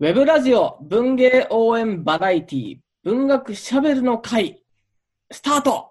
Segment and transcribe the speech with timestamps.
[0.00, 4.62] ウェブラジオ文芸応援バラエティ文学シャベルの会、
[5.30, 5.90] スタート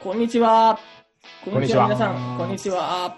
[0.00, 0.78] こんにちは。
[1.42, 2.36] こんにちは、皆さん。
[2.36, 3.16] こんにちは。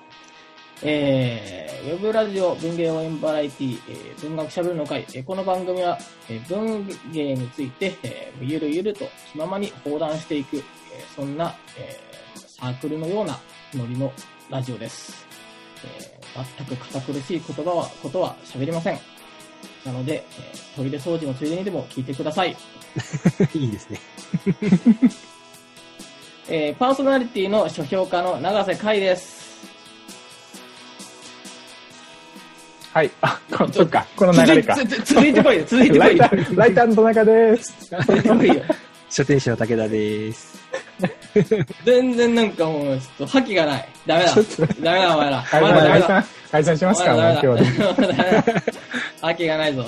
[0.84, 5.98] えー、ウェブラジオ文芸応援バラエティ、えー文学シャベルの会、えーこの番組は、
[6.30, 10.62] えー文芸について、えーゆるゆると気ままに放談していく、えー
[11.16, 13.36] そんな、えーサークルのような
[13.74, 14.12] ノリの
[14.48, 15.31] ラジオです。
[15.84, 16.22] えー
[16.56, 18.98] 全く堅苦しい言葉は、ことは喋りません。
[19.84, 22.52] なので、えートイレ掃除のついでにでも聞いてください。
[23.54, 24.00] いいですね。
[26.48, 29.42] えーパーソナリティの書評家の永瀬海です。
[32.92, 33.10] はい。
[33.22, 34.06] あ、こそっか。
[34.16, 34.76] この流れか。
[35.04, 37.74] 続いてこいよ、続いてこいよライターの田中です。
[38.06, 38.62] 続いてこいよ。
[39.12, 40.58] 書店士の武田です。
[41.84, 43.88] 全然なんかもう、ちょっと覇気がない。
[44.06, 44.34] ダメだ。
[44.80, 45.38] ダメだ、お前ら。
[45.46, 46.06] お解前らダメだ。
[46.06, 47.84] 散、解散、解散しますか、もう今日で。
[47.84, 48.44] ダメだ。
[49.20, 49.82] 覇気がないぞ。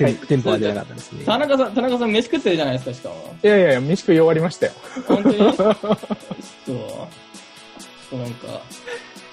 [0.00, 0.14] はい。
[0.14, 1.24] テンポは出なかったですね。
[1.24, 3.36] 田中さん、田中さん飯食ってるじゃないですか、しかも。
[3.42, 4.72] いやいやいや、飯食い終わりましたよ。
[5.06, 5.36] 本当に？
[5.38, 5.78] ちょっと、ちょっ
[8.10, 8.46] となんか、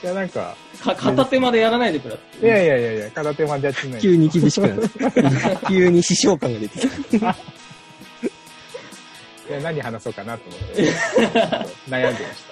[0.03, 2.45] いや、なんか、か片手までやらないでくれって。
[2.45, 4.01] いやいやいやいや、片手までやってない。
[4.01, 4.89] 急に厳しくなる。
[5.67, 7.35] 急に師匠感が出てきた。
[9.51, 10.83] いや、何話そうかなと思って。
[11.89, 12.43] 悩んでまし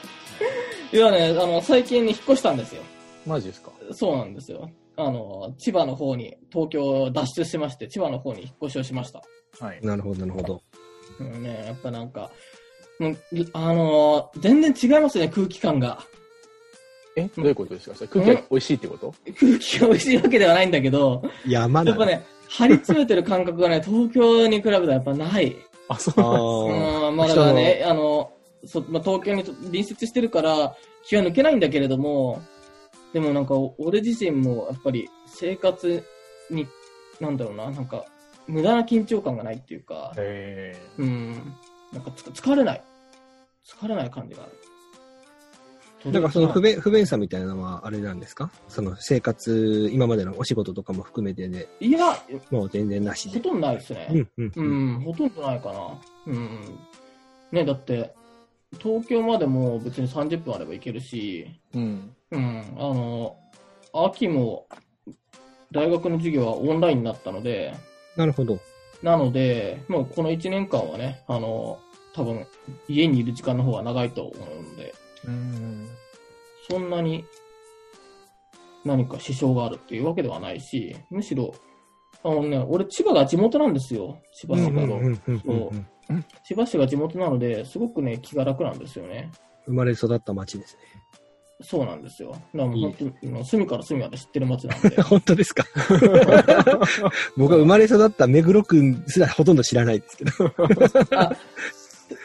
[0.92, 0.97] た。
[0.97, 2.81] いやね、あの、最近に引っ越したんですよ。
[3.25, 3.72] マジですか？
[3.94, 4.69] そうなんですよ。
[4.97, 9.22] あの、千葉の方に、東京を脱出してまして、千葉の方に引っ越しをしました。
[9.59, 9.80] はい。
[9.81, 10.61] なるほど、なるほど。
[11.20, 12.31] うんね、やっぱなんか、
[13.00, 13.17] もう
[13.53, 16.03] あの全然違いますね、空気感が。
[17.16, 17.30] え？
[17.36, 17.95] どういうことですか？
[17.95, 19.14] それ空気が美味しいってこと？
[19.39, 22.05] 空気が美味しいわけではないんだけど、山だやっぱ。
[22.05, 25.55] ね、張り詰めてる感覚がね、東京に比べたらやっぱない。
[25.90, 28.32] あ、そうなんあうん、まあだからね、あの、
[28.66, 32.42] そまあ、東京に隣接してるから気は抜けないんだけれども、
[33.14, 36.04] でもなんか俺自身もやっぱり生活
[36.50, 36.67] に、
[37.20, 38.06] なんだろうな、なんか
[38.48, 41.32] 無駄な緊張感がないっていうか、えうん、
[41.94, 42.84] なんかつ疲れない。
[43.66, 44.58] 疲れない感じがある。
[46.05, 48.49] ーだからその不便、不便さみたいなのはあれなんですか？
[48.70, 52.17] その生活、今までのお仕事とかも含めてで、いや、
[52.52, 53.37] もう全然なしで。
[53.39, 54.08] ほとんどないですね。
[54.10, 54.93] うん、うん、ううん。
[54.98, 55.80] ん、ほとんどないかな。
[56.27, 56.60] うん。
[57.52, 58.14] ね、だって、
[58.77, 61.77] 東京までも別に30分あれば行けるし、ー。
[61.77, 62.16] うん。
[62.31, 63.36] うん、あの、
[63.93, 64.67] 秋も
[65.71, 67.73] 大学の授業はオンラインになったので、
[68.16, 68.60] なるほど。
[69.02, 71.80] なので、もうこの1年間はね、あの、
[72.14, 72.45] 多分
[72.87, 74.93] 家にいる時間の方が長いと思うので、
[75.25, 75.87] うん。
[76.69, 77.25] そんなに
[78.85, 81.53] 何か支障があるっていうわけではないし、むしろ、
[82.23, 84.21] あのね、俺千葉が地元なんですよ。
[84.33, 84.71] 千葉市
[86.43, 89.31] 千葉市が地元なので、すごくね、気が楽なんですよね。
[89.65, 90.77] 生まれ育った町です
[91.61, 92.31] そうなんですよ。
[92.31, 94.95] だからもういい本当に、隅から隅まで知ってる街なんでね。
[95.03, 95.65] 本当ですか？
[97.36, 100.31] 僕は生まれ育った目黒区すらほとんど知らないですけど。
[101.17, 101.36] あ、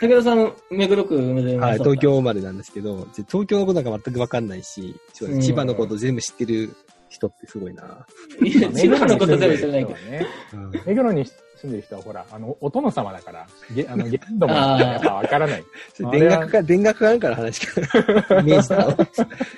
[0.00, 6.74] 武田さん、目黒区ではい、東京生まれなんですけど、東京のことなんか全くわかんないし、千葉のこと全部知ってる
[7.08, 8.06] 人ってすごいな。
[8.42, 9.98] いや、千葉のこと全部知らないけど。
[10.10, 10.26] ね。
[10.52, 11.24] うん目黒に
[11.64, 15.64] 住んでる人はほら、あの、お殿様だから、げあの、 限度もやっぱわからない。
[15.94, 17.80] それ田楽か、田楽があるから話か。
[18.40, 18.96] イメージだろ。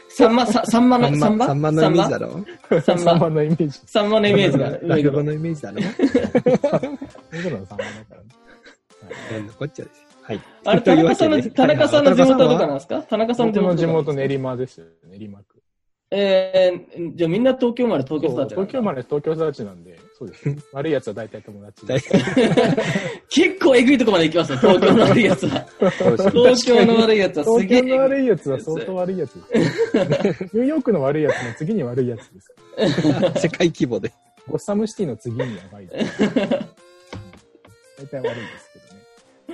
[0.08, 2.44] サンマ、さサンマの、サンマサンマのイメージだろ。
[2.82, 3.80] サンマサンマのイメージ。
[3.86, 5.80] サンマのイメージが落語のイメージだろ。
[7.32, 8.46] 目黒のサンマだからね。
[9.32, 10.05] なんのこっちゃです。
[10.26, 10.40] はい。
[10.64, 14.86] あれ、田中さんの、田中さんの地元どこなんですか田中さんの地僕の地元練馬ですよ。
[15.08, 15.62] 練馬区。
[16.10, 20.54] えー、じゃあみんな東京生まれ東京育ちなんだ東京生まれ東京育ちなんで、そうですよ。
[20.72, 22.00] 悪い奴は大体友達で。
[23.28, 25.66] 結構えぐいとこまで行きますよ、東京の悪いやつは。
[26.30, 30.44] 東京の悪いやつはす東げえ京の悪い奴は相当悪い奴です。
[30.54, 32.54] ニューヨークの悪い奴の次に悪い奴です。
[33.40, 34.12] 世界規模で。
[34.48, 36.22] ゴッサムシティの次にやばいです。
[37.98, 38.85] 大体悪いですけど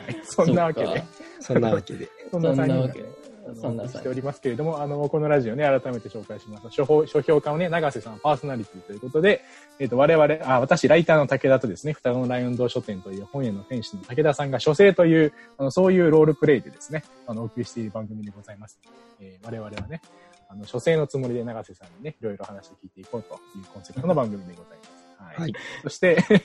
[0.25, 1.05] そんなわけで、
[1.41, 2.09] そんなわけで。
[2.31, 3.23] そんな3人がそんなわけでね
[3.55, 6.69] そんなしておりますけれども、あの、このラジオね、改めて紹介します。
[6.71, 9.43] 書評書評家のね、長瀬さんパーソナリティということで、
[9.79, 18.79] えっ、と、我々、あ、私、ライターの武田とですね、双子のライオン堂書店という本屋の店主の武田さんが書生という、あの、そういうロールプレイでですね、あの、お送りしている番組でございます。
[19.21, 20.01] えー我々はね、
[20.49, 24.92] あの、書生のつもりで長瀬さんにね、いろいろ話を聞いていこうというコンセプトの番組でございます。
[25.23, 25.41] はい。
[25.41, 25.55] はい。
[25.83, 26.39] そして、 えっ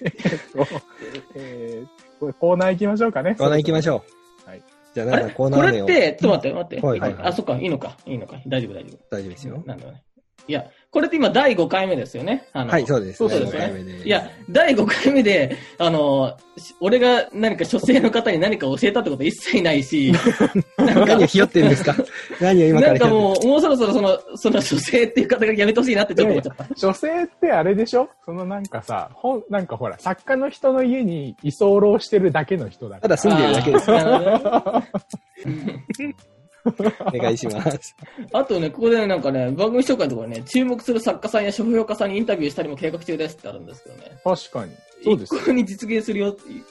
[0.53, 0.67] と、
[1.35, 1.87] えー
[2.19, 3.35] これコーナー行きましょうかね。
[3.35, 4.03] コーナー行きましょ
[4.45, 4.49] う。
[4.49, 4.63] はい。
[4.93, 5.61] じゃあ、なんかコーナー。
[5.61, 6.87] これって、ちょっと待って、待って。
[6.87, 7.97] はいはいはいあ、そっか、いいのか。
[8.05, 8.41] いいのか。
[8.47, 8.97] 大丈夫、大丈夫。
[9.15, 9.63] 大丈夫ですよ。
[9.65, 10.03] なんだろうね。
[10.47, 12.47] いや、これって今第5回目ですよね。
[12.53, 13.17] あのはい、そうです。
[13.17, 20.13] そうですね第五回目でいや、第5回目で、あの、し俺が何か書生の方に何か教えたってこと一切ないし、
[20.77, 21.93] 何をひよってるんですか？
[22.39, 26.67] 何を今かなんからひよってるもう、もうそろそろその、その書生っていう方がやめてほしいなってちょっと思っちゃった。
[26.77, 28.09] 書生ってあれでしょ？
[28.25, 33.09] そのなんかさ、本、なんかほら、作家の人の家に居候してるだけの人だから。
[33.09, 33.91] ただ住んでるだけです。
[37.13, 37.95] お願いします。
[38.33, 44.17] あとね、ここでね、なんかね、番組紹介のところね、注目する作家さんや書評家さんにインタビューしたりも計画中ですってあるんですけどね。
[44.23, 44.71] 確かに。
[45.03, 45.45] そうです一。
[45.45, 46.63] 向に実現するよっていう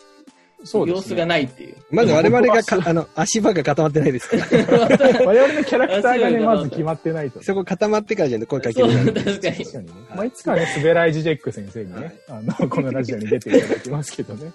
[0.64, 1.76] そうです、様子がないっていう。
[1.90, 4.44] まず我々がか、 あの、足場が固まってないですから。
[5.24, 7.42] 我々のキャラクターがね、まず決まってないと。
[7.42, 9.56] そこ固まってからじゃん声かけそう、る確かに。
[9.56, 9.92] 確かにね。
[10.14, 14.52] まあ、いつかね、スベライジジェック先生にね、あの、このラジオに出ていただきますけどね。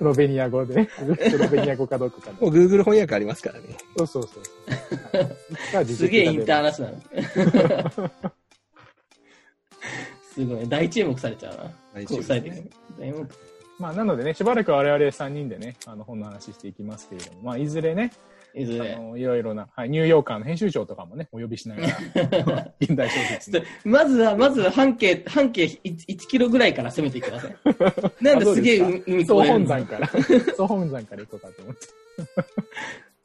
[0.00, 0.88] スロベニア語で、
[1.28, 3.76] スロベニア語かどうかかもう Google 翻訳ありますからね。
[3.98, 5.84] そうそうそう。
[5.84, 8.10] すげえインターーナショナル。
[10.32, 10.66] すごい。
[10.66, 11.70] 大注目されちゃうな。
[11.92, 12.70] 大国際的に。
[12.98, 13.28] 大注目
[13.78, 18.96] まあ、なのでね、しばらく我々3人でね、あの、本の話していきますけれども、まあ、いずれね、あいずれ。
[18.96, 23.64] のいろいろな、はい、ニューヨーカーの編集長とかもね、お呼びしながら、 現代小説に。
[23.84, 27.56] まずは、まずは半径、半径 1, 1キロぐらいから攻めていってください。
[28.24, 30.08] なんですげえ海海越総えるんです本山から、
[30.56, 31.86] 総本山から行こうかと思って。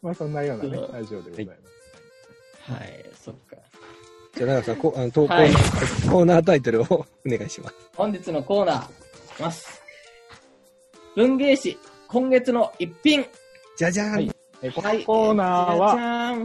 [0.02, 2.72] まあ、そんなようなねラジオでございます。
[2.72, 3.58] はい、そっか。
[4.36, 7.76] じゃあ、長瀬さん、こあの投稿、はいコーナータイトルをお願いします。
[7.96, 9.82] 本日のコーナー、ます。
[11.16, 13.26] 文芸誌、今月の一品。
[13.78, 16.36] じゃじゃーん、はいえーこはいのコーナーは、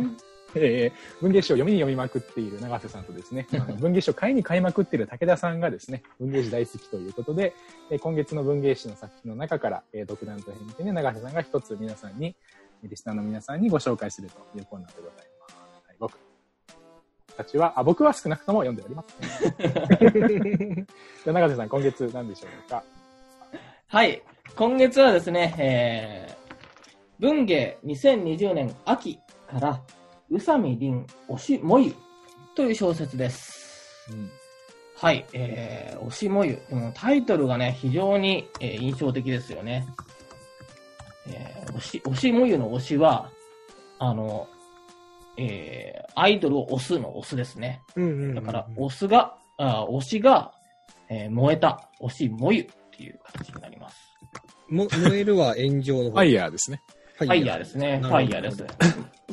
[1.21, 3.47] 文芸誌を読みに読みまくっている永瀬さんとですね、
[3.79, 7.55] 文芸誌を買いに買いまくっている武田さんがですね、文芸誌大好きということで、
[7.91, 12.35] えー今月の文芸誌の作品の中から、えー独断と偏見で永瀬さんが一つ皆さんに、
[12.83, 15.55] リスナーの皆さんにご紹介するというコーナーでございます。
[15.87, 16.19] はい、僕
[17.37, 19.17] たちは、あ、僕は少なくとも読んでおります。
[19.59, 22.83] じゃあ永瀬さん、今月何でしょうか？
[23.87, 24.23] はい。
[24.57, 26.40] 今月はですね、えー、
[27.21, 29.83] 文芸2020年秋から、
[30.31, 31.95] 宇佐美凛推しもゆ
[32.57, 34.09] という小説です。
[34.11, 34.31] うん。
[34.97, 35.27] はい。
[35.35, 36.63] えー、推しもゆ。
[36.71, 39.87] このタイトルがね、非常に、えー印象的ですよね。
[41.29, 43.31] えー、推し、推しもゆの推しは、
[43.99, 44.49] あの、
[45.37, 47.83] えー、アイドルを推すの推すですね。
[47.97, 50.53] うんうんうんだから、推すが、あ推しが、
[51.11, 52.67] えー燃えた、推しもゆっ
[52.97, 53.99] ていう形になります。
[54.71, 56.11] も燃えるは炎上の方。
[56.13, 56.81] ファイヤーですね。
[57.21, 58.01] フファイヤーですね。
[58.03, 58.65] ファイヤーです。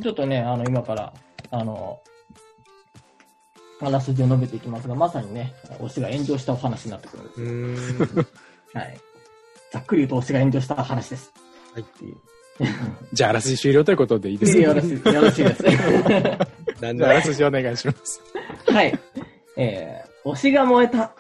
[0.02, 1.14] ちょっとね、あの、今から、
[1.52, 2.00] あの、
[3.82, 8.06] あらすじを述べていきますが、まさにね、推しが炎上したお話になってくるんですう。
[8.06, 8.28] ーん。
[8.74, 8.98] はい。
[9.72, 11.32] ざっくり言うと推しが炎上した話です。
[11.74, 11.86] はい。
[13.14, 14.60] じゃあ、あらすじ終了ということでいいですか？
[14.62, 15.64] よろしい、よろしいです。
[16.82, 18.22] なんじゃあ、あらだすじお願いします？
[18.72, 19.00] はい。
[19.56, 21.14] えー、推しが燃えた。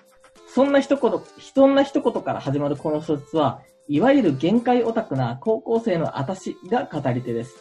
[0.49, 1.21] そんな一言、
[1.53, 7.55] そんな一言から始まるこの小説は、いわゆる限界オタクな高校生の私が語り手です。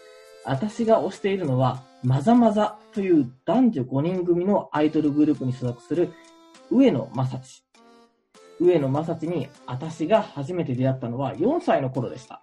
[0.45, 6.13] 私が推しているのは、まざまざという男女5人組のアイドルグループに所属する
[6.69, 7.63] 上野正知。
[8.59, 12.43] 上野正知に私が初めて出会ったのは4歳の頃でした。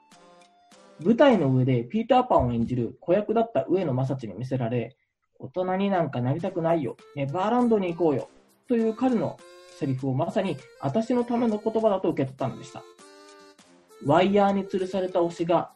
[1.03, 4.95] 舞台の上でピーターパンを演じる子役だった上野正知に見せられ、
[5.39, 6.95] 大人になんかなりたくないよ。
[7.17, 8.29] ネバーランドに行こうよ。
[8.69, 9.37] という彼の
[9.77, 12.81] セリフをまさに私のための言葉だと受け取ったのでした。
[14.05, 15.71] ワイヤーに吊るされた推しが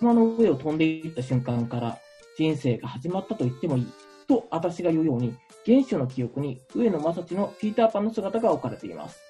[0.00, 1.98] 山の上を飛んでいった瞬間から
[2.36, 3.86] 人生が始まったと言ってもいい。
[4.26, 5.36] と私が言うように
[5.66, 9.20] 原初の記憶に上野正知のピーターパンの姿が置かれています。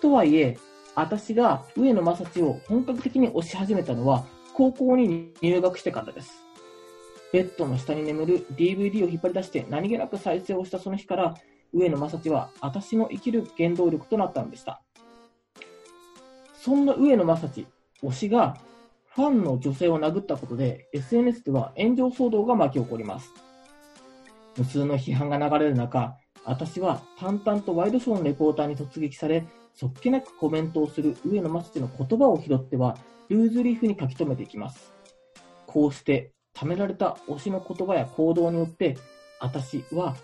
[0.00, 0.58] とはいえ、
[0.94, 4.24] 私が上野正知を本格的に推し始めたのは
[4.54, 6.32] 高校に入学してからです。
[7.32, 11.34] ベッドの下に眠る DVD を引っ張り出して何気なく再生をしたその日から、
[11.72, 14.82] 上野正知は私の生きる原動力となったのでした。
[16.62, 17.66] そんな上野正知、
[18.02, 18.58] 推しが
[19.14, 23.30] ファンの女性を殴ったことで SNS では炎上騒動が巻き起こります。
[24.58, 32.98] 無数の批判が流れる中、私は淡々とワイドショーのレポーターに突撃され、そっけなくコメントをする上野正知の言葉を拾っては、
[33.30, 34.92] ルーズリーフに書き留めていきます。
[35.66, 38.98] こうして、貯められた推しの言葉や行動によって、
[39.40, 40.14] 私は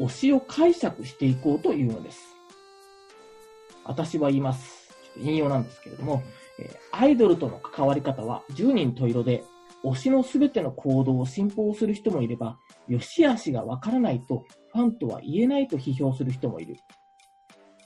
[0.00, 2.20] 推しを解釈していこうというのです。
[3.84, 4.83] 私は言います。
[5.18, 6.22] 引用なんですけれども、
[6.58, 9.44] えアイドルとの関わり方は十人十色で、
[9.84, 16.76] 推しのすべての行動を信奉する人もいれば、良し悪しがわからないと、ファンとは言えないと批評する人もいる。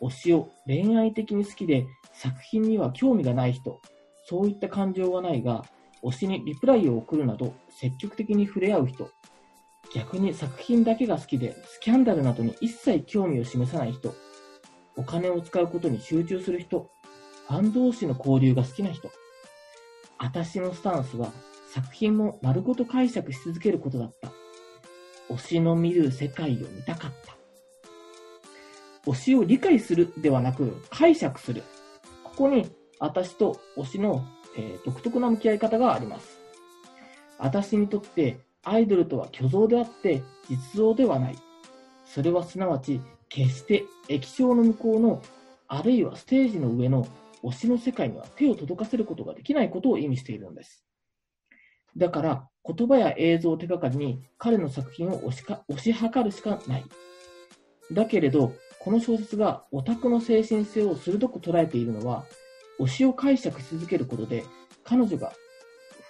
[0.01, 3.81] 推しを恋愛的に好きで、作品には興味がない人、
[4.27, 5.65] そういった感情はないが、
[6.03, 9.11] 推しにリプライを送るなど積極的に触れ合う人、
[9.95, 14.15] 逆に作品だけが好きで、スキャンダルなどに一切興味を示さない人、
[14.97, 16.91] お金を使うことに集中する人、
[17.49, 19.11] ファン同士の交流が好きな人。
[20.19, 21.33] 私のスタンスは
[21.73, 24.31] 作品も丸ごと解釈し続けることだった。
[25.31, 27.37] 推しの見る世界を見たかった。
[29.11, 31.63] 推しを理解するではなく解釈する。
[32.23, 34.27] ここに私と推しの、
[34.57, 36.39] えー独特な向き合い方があります。
[37.39, 41.39] 私にとってアイドルとは虚像であって実像ではない。
[42.05, 43.01] それはすなわち
[43.31, 45.23] 決して液晶の向こうの
[45.67, 47.07] あるいはステージの上の
[47.43, 50.85] 推しの世界には手を届かせることができないことを意味しているんです。
[51.97, 56.85] だから言葉や映像を手がかりに彼の作品を推しか推し量るしかない。
[57.91, 62.25] だけれど、この小説がオタクの精神性を鋭く捉えているのは、
[62.79, 64.45] 推しを解釈し続けることで、
[64.85, 65.33] 彼女が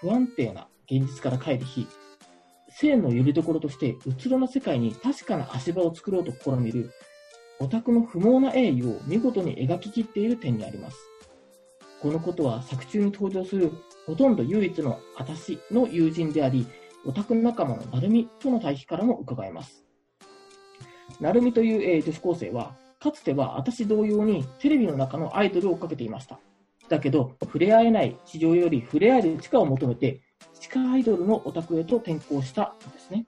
[0.01, 1.87] 不安定な現実から帰り日、
[2.71, 6.91] 性の拠り所としてうつろな世界に確かな足場を作ろうと試みる、
[7.61, 10.97] オタクの不毛な栄誉を見事に描き切っている点にあります。
[12.01, 13.73] このことは作中に登場する
[14.07, 16.67] ほとんど唯一の私の友人であり、
[17.05, 19.85] オタク仲間の成美との対比からも伺えます。
[21.21, 26.39] 成美という、えー女子高生は、かつては私同様にテレビの中のアイドルを追っかけていました。
[26.89, 30.21] だけど、触れ合えない地上より触れ合える地下を求めて、
[30.59, 33.27] 地下アイドルのオタクへと転校したんですね。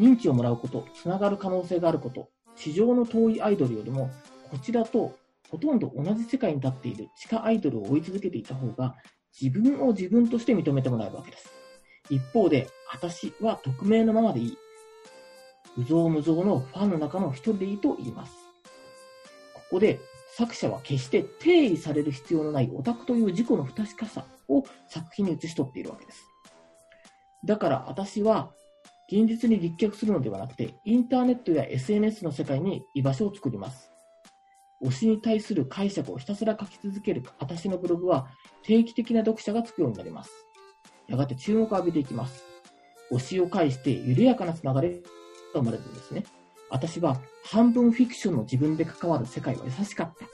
[0.00, 4.10] 認知をもらうこと、つながる可能性があること、地上の遠いアイドルよりも、
[4.50, 5.16] こちらと
[5.52, 8.96] ほとんど同じ世界に立っている地下アイドルを追い続けていた方が、
[9.38, 11.52] 自分を自分として認めてもらえるわけです。
[12.08, 14.58] 一方で、私は匿名のままでいい。
[15.76, 18.32] 無造無造のファンの中の一人でいいと言います。
[19.52, 20.00] ここで、
[20.38, 26.24] 作者は決して定義される必要のないオタクという自己の不確かさを作品に写し取っているわけです。
[27.44, 28.52] だから私は
[29.10, 33.91] 現実に立脚するのではなくて、インターネットや SNS の世界に居場所を作ります。
[34.82, 38.28] 推しに対する解釈をひたすら書き続ける私のブログは
[38.62, 40.30] 定期的な読者がつくようになります。
[41.08, 42.44] やがて注目を浴びていきます。
[43.10, 45.02] 推しを介して緩やかなつながり
[45.54, 46.24] が生まれるんですね。
[46.70, 50.26] 私は半分フィクションの自分で関わる世界は優しかった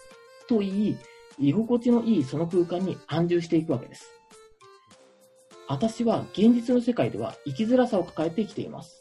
[0.46, 0.98] と言い、
[1.38, 4.10] 居心地のいいその空間に安住していくわけです。
[5.68, 8.97] 私は現実の世界では生きづらさを抱えて生きています。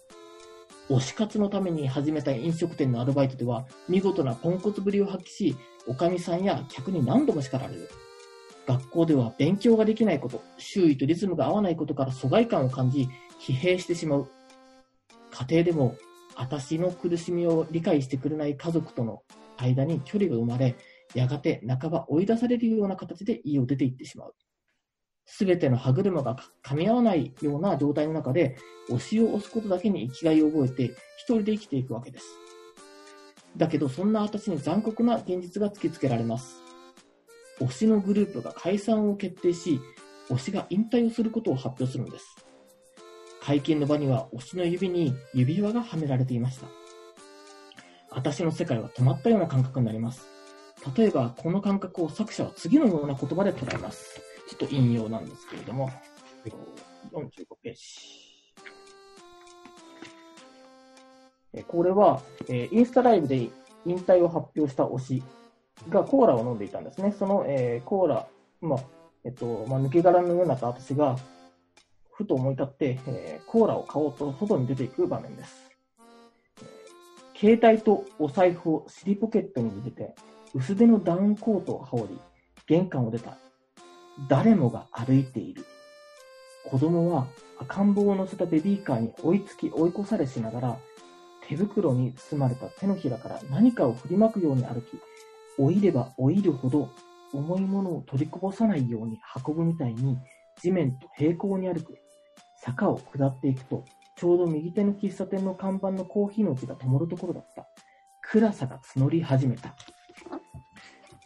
[0.89, 7.89] 推し活のために始めた飲食店のアルバイトでは見事なポンコツぶりを発揮し、おかみさんや客に何度も叱られる。
[8.65, 14.27] 学校では勉強ができないこと、周囲とリズムが合わないことから疎外感を感じ、疲弊してしまう。
[15.31, 15.95] 家庭でも、
[16.35, 19.23] 私の苦しみを理解してくれない家族との
[19.57, 20.75] 間に距離が生まれ、
[21.15, 24.35] やがて半ば追い出されるような形で家を出て行ってしまう。
[25.27, 28.57] すべての歯車が噛み合わないような状態の中で、
[28.89, 30.83] 推しを押すことだけに生きがいを覚えて、
[31.17, 32.25] 一人で生きていくわけです。
[33.57, 36.63] だけど、そんな私に残酷な現実が突きつけられます。
[37.59, 39.81] 推しのグループが解散を決定し、
[40.29, 42.25] 推しが引退をすることを発表するんです。
[43.41, 46.67] 会見の場には推しの指に指輪がはめられていました。
[48.11, 50.27] 私の世界は止まったような感覚になります。
[50.95, 54.21] 例えば、この感覚を作者は次のような言葉で捉えます。
[54.57, 55.89] ちょっと引用なんですけれども、
[57.11, 58.27] 45ページ。
[61.67, 63.49] これは、えインスタライブで
[63.85, 65.23] 引退を発表した推し
[65.89, 67.15] がコーラを飲んでいたんですね。
[67.17, 68.27] その、えコーラ、
[68.61, 68.79] まあ、
[69.23, 71.17] えっと、まあ、抜け殻のようになった私が、
[72.11, 75.67] ふと思い立って、えコーラを買おうと外に出ていく場面です。
[77.35, 80.15] 携帯とお財布を尻ポケットに入れて、
[80.55, 82.19] 薄手のダウンコートを羽織り、
[82.65, 83.37] 玄関を出た。
[84.29, 85.65] 誰もが歩いている。
[86.69, 87.27] 子供は
[87.59, 90.79] 赤ん坊を乗せたベビーカーに追いつき追い越されしながら、
[91.47, 94.99] 手袋に包まれた手のひらから何かを振りまくように歩き、
[95.57, 96.89] 老いれば老いるほど
[97.33, 100.17] 重いものを取りこぼさないように運ぶみたいに
[100.61, 101.97] 地面と平行に歩く。
[102.59, 107.67] 坂を下っていくと、ちょうど右手の喫茶店の看板のコーヒーの字が灯るところだった。
[108.21, 109.75] 暗さが募り始めた。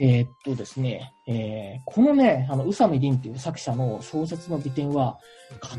[0.04, 5.20] えーっとですね、えーこのね、あの、宇佐美凛っていう作者の小説の美点は、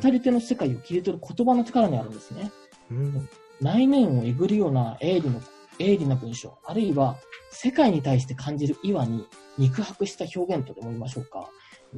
[0.00, 2.52] 語り手の世界を切り取る言葉の力にあるんですね。
[2.92, 3.28] うん。
[3.60, 5.40] 内面をえぐるような鋭利の
[5.78, 7.16] 鋭利な文章、あるいは
[7.50, 9.26] 世界に対して感じる岩に
[9.58, 11.48] 肉薄した表現とでも言いましょうか。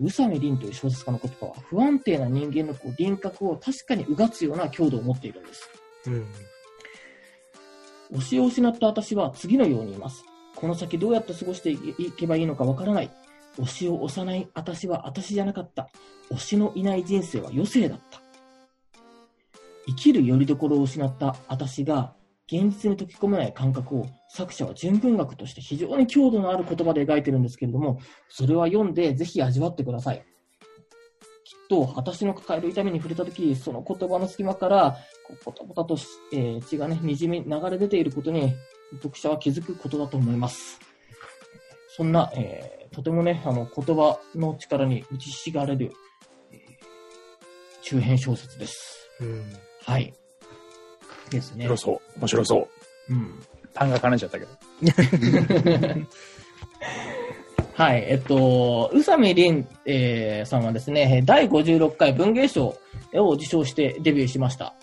[0.00, 5.70] 宇佐美凛という小説家の言葉は不安定な人間のこう輪郭を確かにうがつような強度を持っているんです。
[6.06, 6.26] うん。
[8.12, 10.24] 推しを失った私は次のように言います。
[10.54, 13.10] この先どうやって過ごしていけばいいのかわからない。
[13.58, 15.88] 推しを押さない私は私じゃなかった。
[16.30, 18.20] 推しのいない人生は余生だった。
[19.86, 22.14] 生きる拠り所を失った私が
[22.46, 30.24] 現実に溶き込めない感覚を作者は純文学として非常に強度のある言葉で描いてるんですけれども、それは読んでぜひ味わってください。
[31.44, 34.96] きっと私の抱える痛みに触れたとき、その言葉の隙間から、
[35.26, 35.96] こうポタポタと、
[36.32, 38.54] えー血がね、滲み流れ出ていることに、
[38.94, 40.80] 読者は気づくことだと思います。
[41.88, 45.92] そんな、えーとてもね、あの、言葉の力に打ちひしがれる、
[46.52, 46.60] えー
[47.82, 49.10] 中編小説です。
[49.20, 49.42] うん。
[49.84, 50.14] はい。
[51.30, 51.92] ですね面白。
[51.92, 52.18] そう。
[52.20, 52.68] 面白そ
[53.08, 53.14] う。
[53.14, 53.42] うん。
[53.74, 54.52] 単が絡んじゃったけど。
[57.74, 62.78] はい、えっと、宇佐美凛、えーさんはですね、第56回文芸賞
[63.14, 64.74] を受賞してデビューしました。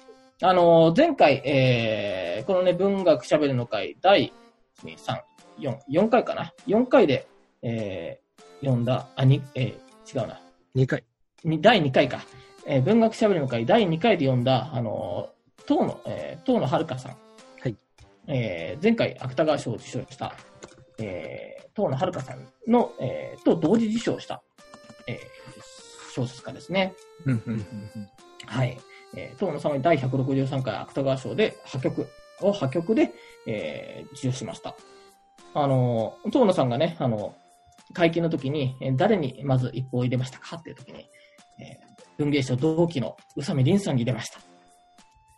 [0.44, 4.34] あの、前回、えーこのね、文学しゃべるの会、第
[4.84, 5.20] 2、3、
[5.60, 7.28] 4、4回かな ?4 回で、
[7.62, 8.22] えー
[8.62, 10.42] 読んだ、あ、に、えー違うな。
[10.76, 11.04] 2回。
[11.44, 12.22] に第2回か。
[12.66, 15.30] えー文学しゃべるの会、第2回で読んだ、あの、
[15.68, 17.12] 東野、えー、東野遥さん。
[17.12, 17.76] はい。
[18.28, 20.34] えー前回、芥川賞を受賞した、
[20.98, 24.42] えー、東野遥さんの、えーと同時受賞した、
[25.06, 25.18] えー
[26.14, 26.94] 小説家ですね。
[27.26, 27.66] うんうん
[28.48, 28.78] はい。
[29.16, 32.08] えー、東野さんは第163回芥川賞で破局
[32.42, 33.12] を破局で、
[33.48, 34.76] えー受賞しました。
[35.54, 37.36] あの、東野さんがね、あの、
[37.94, 40.58] 会見の時に、えー誰にまず一報を入れましたか？
[40.58, 41.00] っていう時に、
[41.60, 44.40] えー文芸賞同期の宇佐美凛さんに入れました。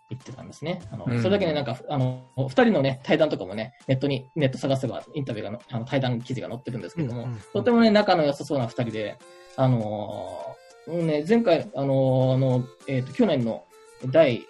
[0.10, 0.82] 言ってたんですね。
[0.92, 9.18] あの、うんそれだけね、なんか、あの、二人のね、対談とかもね、ネットに、ネット探せばインタビューがの、あの、対談記事が載ってるんですけども、うんうんとてもね、仲の良さそうな二人で、
[9.56, 13.64] あのーうんね、前回、あのーあの、えっ、と、去年の
[14.08, 14.46] 第、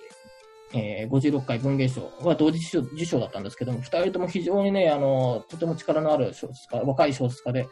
[0.74, 7.68] えー56回文芸賞は同時受賞受賞だったんですけども、二人とも非常にね、あのーとても力のある小説家、若い小説家で、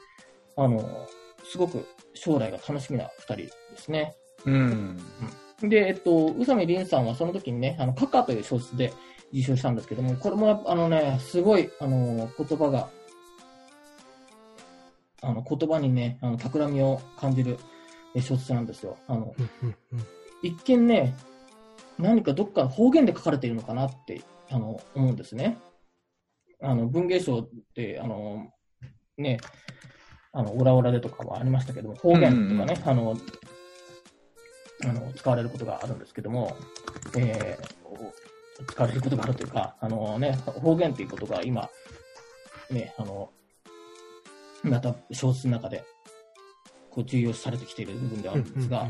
[0.56, 0.86] あのー
[1.44, 4.16] すごく将来が楽しみな二人ですね。
[4.46, 4.98] うん。
[5.64, 8.94] で、えっと、宇佐美凛さんはその時にね、あの、カカという小説で
[9.34, 12.90] 受賞したんですけども、これもあのね、すごい、あの、言葉が、
[15.24, 17.81] あの、言葉にね、あの、企みを感じるえ
[18.16, 18.98] 小説なんですよ。
[19.08, 19.34] あの、
[20.42, 21.16] 一見ね、
[21.98, 25.58] 何かどっか方言で書かれているのかなって、あの、思うんですね。
[26.62, 28.52] あの、文芸賞って、あの、
[29.18, 29.40] ね、
[30.34, 33.16] あの、オラオラでとかもありましたけども、方言とかね、あの、
[34.84, 36.56] あの、使われることがあるんですけども、
[37.18, 37.82] えー
[38.68, 41.70] 使われることがあるというか、あのね、方言っていうことが今、
[42.70, 43.32] ね、あの、
[44.64, 45.84] また小説の中で、
[46.92, 48.88] こう重要視されてきている部分ではあるんですが、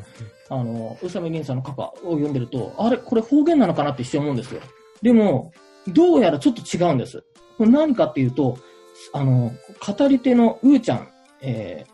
[0.50, 4.62] あの、宇佐美凛さんのカカを読んでると、あれ、これ方言なのかなって一瞬思うんですよ。
[5.02, 5.52] でも、
[5.88, 7.24] どうやらちょっと違うんです。
[7.58, 8.58] これ何かっていうと、
[9.14, 9.52] あの、
[9.86, 11.08] 語り手のうーちゃん、
[11.42, 11.86] え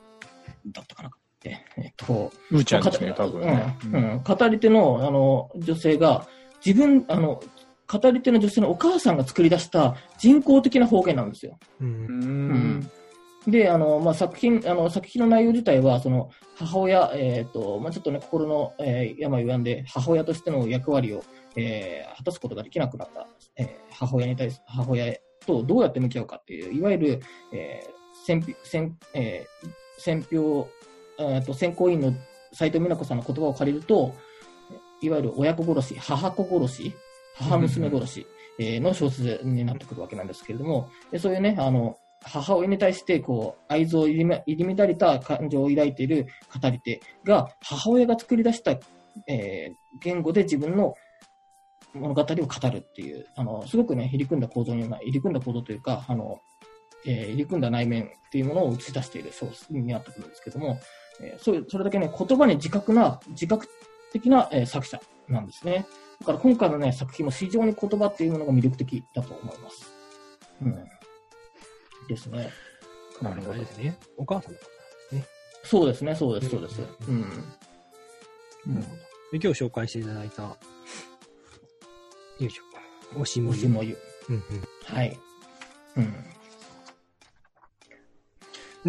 [0.67, 1.12] ー、だったかな
[1.46, 3.78] ええっと、うーちゃんですね、多分ね。
[3.86, 6.28] うんうん語り手の、あの、女性が、
[6.65, 7.41] 自分、あの、
[7.88, 11.58] 語り手の女性のお母さんが作り出した人工的な方言なんですよ。
[11.80, 12.91] うんうん。
[13.47, 21.23] で、あの、まあ、作品、あの、作品の内容自体は、その、母親、えっ、と、まあ、ちょっとね、心の、えー病を病んで、母親としての役割を、
[21.55, 27.21] えー果たすことができなくなった、えー母親に対す、母親とどうやって向き合うかっていう、いわゆる、
[27.53, 30.67] えー選票、選、えー選票、
[31.17, 32.13] えーと、選考委員の
[32.51, 34.13] 斉藤美奈子さんの言葉を借りると、
[35.01, 36.93] いわゆる親子殺し、母子殺し、
[37.36, 38.27] 母娘殺し、
[38.60, 46.27] えーの小説になってくるわけなんですけれども、でそういうね、あの、母親に対して、こう、愛憎入り入り乱れた感情を抱いている
[46.61, 48.71] 語り手が、母親が作り出した、
[49.27, 50.93] えー言語で自分の
[51.95, 52.35] 物語を語
[52.69, 56.39] るっていう、あの、すごくね、入り組んだ構造にな、入り組んだ構造というか、あの、
[57.05, 60.79] えー入り組んだ内面っていうものを映し出している小説になってくるんですけども、
[61.21, 63.67] えーそういうそれだけね、言葉に自覚な、自覚
[64.13, 65.87] 的な、えー作者なんですね。
[66.19, 69.91] だから今回のね、作品も非常に言葉っていうものが魅力的だと思います。
[70.61, 70.96] うん。
[72.08, 72.52] ですね。
[73.22, 73.60] なるほど。
[73.60, 73.98] ですね。
[74.17, 75.28] お母さんのことなんですね。
[75.63, 76.82] そうですね、そうです、そうです。
[76.82, 77.15] ううん。
[78.67, 78.82] うん。
[78.82, 78.88] で
[79.34, 80.58] 今日紹介していただいた、よ
[82.39, 82.63] いしょ。
[83.20, 83.56] おしもゆ。
[83.56, 83.98] もしもゆ。
[84.30, 84.43] うんうん
[84.86, 85.17] はい。
[85.98, 86.02] う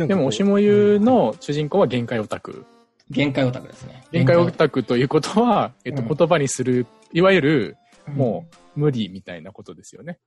[0.05, 0.07] ん。
[0.07, 2.65] でも、おしもゆ、の主人公は限界オタク。
[3.11, 4.05] 限界オタクですね。
[4.13, 7.77] 限界オタクということは、えっと、うん言葉にする、いわゆる、
[8.07, 10.19] うんもう、無理みたいなことですよね。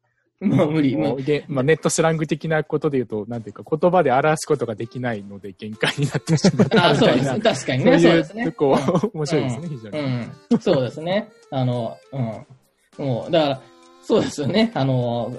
[0.41, 0.95] もう無理。
[0.95, 7.65] ももううでまあ、ネットスラング的なことで言うと、なんていうか、言葉で表すことができないので限界になってしまったあ、みたいなそうですね。。
[7.65, 7.99] 確かにそうね。
[7.99, 8.45] そうですね。
[8.45, 8.77] とこ、
[9.13, 9.99] 面白いですね、非常に。
[9.99, 10.59] うん。
[10.59, 11.29] そうですね。
[11.51, 13.05] あの、うん。
[13.05, 13.61] もう、だから、
[14.03, 14.71] そうですよね。
[14.73, 14.93] あの、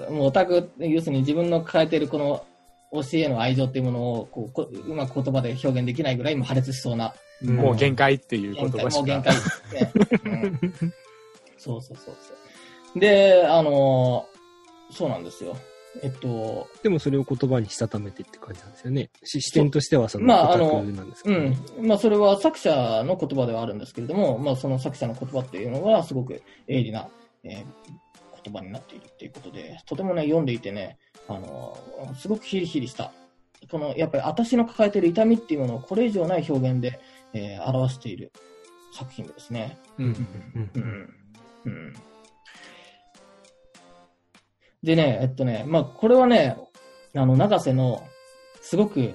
[0.09, 2.45] もうオタク、要するに自分の抱えているこの
[2.93, 8.97] 教えへの愛情っていうものをこうこうまく言葉で表現できないぐらいも破裂しそうなもう限界っていう言葉しか。
[8.97, 9.91] もう限界ですね。
[10.25, 10.93] うん
[11.57, 12.33] そうそうそうそ
[12.95, 12.99] う。
[12.99, 14.32] で、あのー
[14.93, 15.57] そうなんですよ。
[16.01, 19.09] えっと、でもそれを言葉にしたためてって感じなんですよね。
[19.23, 20.83] し視点としてはその、まああの
[21.25, 21.87] うん。
[21.87, 27.07] まあ、それは作者の言葉ではあるんですけれども、まあ、その作者の言葉っていうのは、すごく鋭利な、
[27.43, 27.65] えー
[28.45, 30.97] 言葉になっているっていうことで、とてもね、読んでいてね、
[31.29, 33.13] あのーすごくヒリヒリした。
[33.71, 36.99] この、やっぱり私の抱えている痛みっていうものをこれ以上ない表現で、
[37.33, 38.33] えー表している
[38.91, 39.77] 作品ですね。
[39.97, 41.13] うんうんうん。
[41.65, 41.93] うん。
[44.83, 46.57] でね、えっとね、まあ、これはね、
[47.15, 48.05] あの、長瀬の、
[48.61, 49.13] すごく、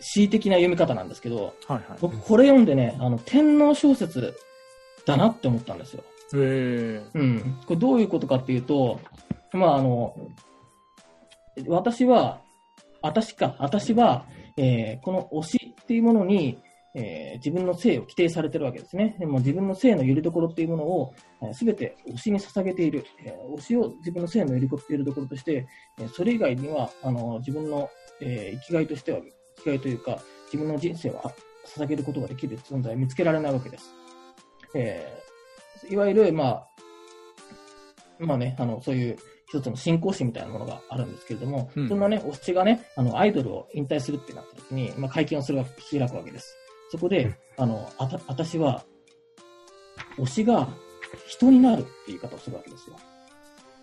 [0.00, 1.82] 恣意的な読み方なんですけど、はいはい。
[2.00, 4.34] 僕これ読んでね、あの、天皇小説
[5.04, 6.04] だなって思ったんですよ。
[6.34, 7.02] へえ。
[7.14, 7.58] うん。
[7.66, 9.00] これどういうことかっていうと、
[9.52, 10.14] まあ、あの、
[11.66, 12.40] 私は、
[13.02, 14.24] 私か、私は、
[14.56, 16.58] えーこの推しっていうものに、
[16.96, 19.14] えー自分の性を規定されてるわけですね。
[19.18, 21.14] でも自分の性の揺りどころっていうものを、
[21.52, 23.04] すべて推しに捧げている。
[23.22, 25.66] えー推しを自分の性の揺りど揺りどころとして、
[26.00, 29.20] えそれ以外には、あの、自分の、えー生きがいとしては、
[29.58, 31.20] 生きがいというか、自分の人生を
[31.66, 33.92] 捧げることができる存在を見つけられないわけです。
[34.74, 35.26] えー
[35.90, 36.66] いわゆる、まあ、
[38.18, 46.56] まあね、あの、そういう一つの信仰心みたいなものがあるんですけれども、うんそんなね、推しがね、あの、アイドルを引退するってなった時に、まあ、会見をするわけ、開くわけです。
[46.90, 48.84] そこで、うんあの、あた、私は、
[50.18, 50.68] 推しが
[51.26, 52.96] 人になるって言い方をするわけですよ。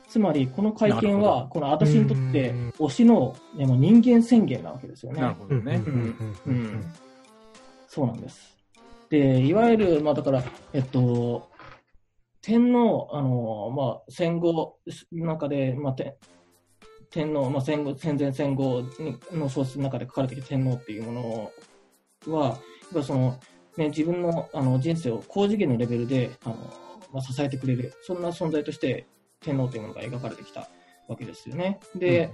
[0.08, 5.22] つまり、この会見なは、この私にとってうん、推しの、ね、もう人間宣言なわけですよね。
[5.22, 5.82] なるほどね。
[5.86, 5.94] うん
[6.46, 6.94] うん
[7.88, 8.58] そうなんです。
[9.10, 11.48] で、いわゆる、まあだから、えっと、
[12.42, 14.80] 天皇、あの、まあ戦後
[15.12, 16.18] の中で、まあて
[17.12, 21.52] 天皇、まあ戦後、戦前戦後にの小説の中で書かれてきた天皇っていうもの
[22.32, 22.58] は、やっ
[22.94, 23.40] ぱりその、
[23.78, 26.56] ね、自分のあの人生を高次元のレベルで、あの、
[27.12, 29.08] まあ、支えてくれる、そんな存在として
[29.42, 30.70] 天皇というものが描かれてきた
[31.08, 31.80] わけですよね。
[31.96, 32.32] で、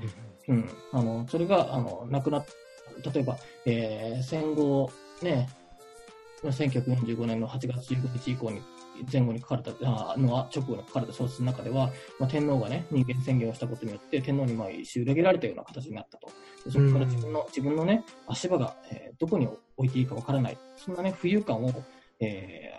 [0.48, 2.46] うん、あの、それが、あの、亡くなっ、
[3.14, 5.50] 例えば、えー戦後、ね、
[6.44, 8.62] 1945年の8月15日以降に、
[9.12, 16.28] 前後に書かれた、あの、直後に書かれた小説の中では、まあ、天皇がね、人間宣言をしたことによって、天皇にまあ一周裏切られたような形になったと。
[16.66, 20.58] でそこから自分の、自分のね、足場が、えーどこに置いていいかわからない。
[20.78, 21.74] そんなね、浮遊感を、
[22.20, 22.72] え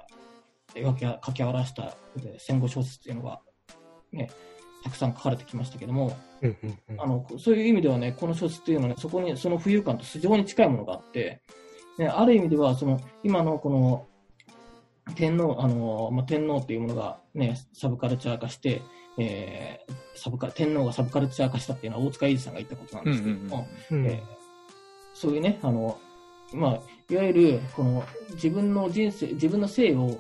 [0.75, 3.41] ー描き、書き表したえー戦後小説っていうのが、
[4.13, 4.31] ね、
[4.83, 11.43] たくさん書かれてきましたけども、うんうんうんあの、そういう意味ではね、この小説っていうのはね、そこに、その浮遊感と非常に近いものがあって、
[11.99, 14.07] ね、ある意味では、その、今のこの、
[15.15, 18.83] 天皇、あの、まあ、天皇っていうものがね、サブカルチャー化して、
[19.19, 24.41] えーサブカ天皇がサブカルチャー化したっていうのは大塚英二さんが言ったことなんですけども、うんえー
[25.21, 25.99] そういうね、あの、
[26.55, 26.81] まあ、
[27.13, 30.19] いわゆる、この、自分の人生、自分の性を、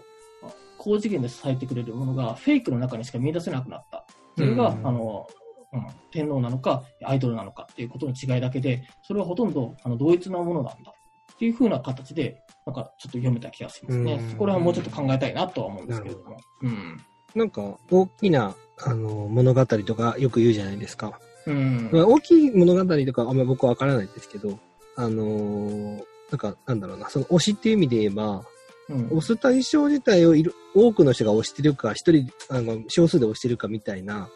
[0.76, 4.04] 高次元で支えてくれるものが、フェイクの中にしか見出せなくなった。
[4.36, 5.26] それが、うんあの、
[5.72, 10.92] うん、天皇なのか、アイドルなのかっていうことの違いだけで、それはほとんど、あの、同一なものなんだ。
[11.40, 14.12] っていう風な形で、なんか、ちょっと読めた気がしますね。
[14.22, 16.36] うんそこら辺はもうちょっと考えたいなとは思うんですけれども。
[16.60, 17.00] うん。
[17.34, 21.18] なんか、大きな、あの、物語とかよく言うじゃないですか。
[21.46, 21.88] うん。
[21.90, 24.58] まあ大きい物語とかあんま僕はわからないですけど、
[24.96, 28.44] あのーなんか、なんだろうな、その推しっていう意味で言えば、
[28.90, 34.28] うん推す対象自体をいる多くの人が推してるか、一人、あの、少数で推してるかみたいな、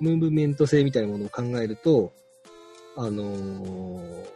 [0.00, 2.14] ムーブメント性みたいなものを考えると、
[2.96, 4.35] あのー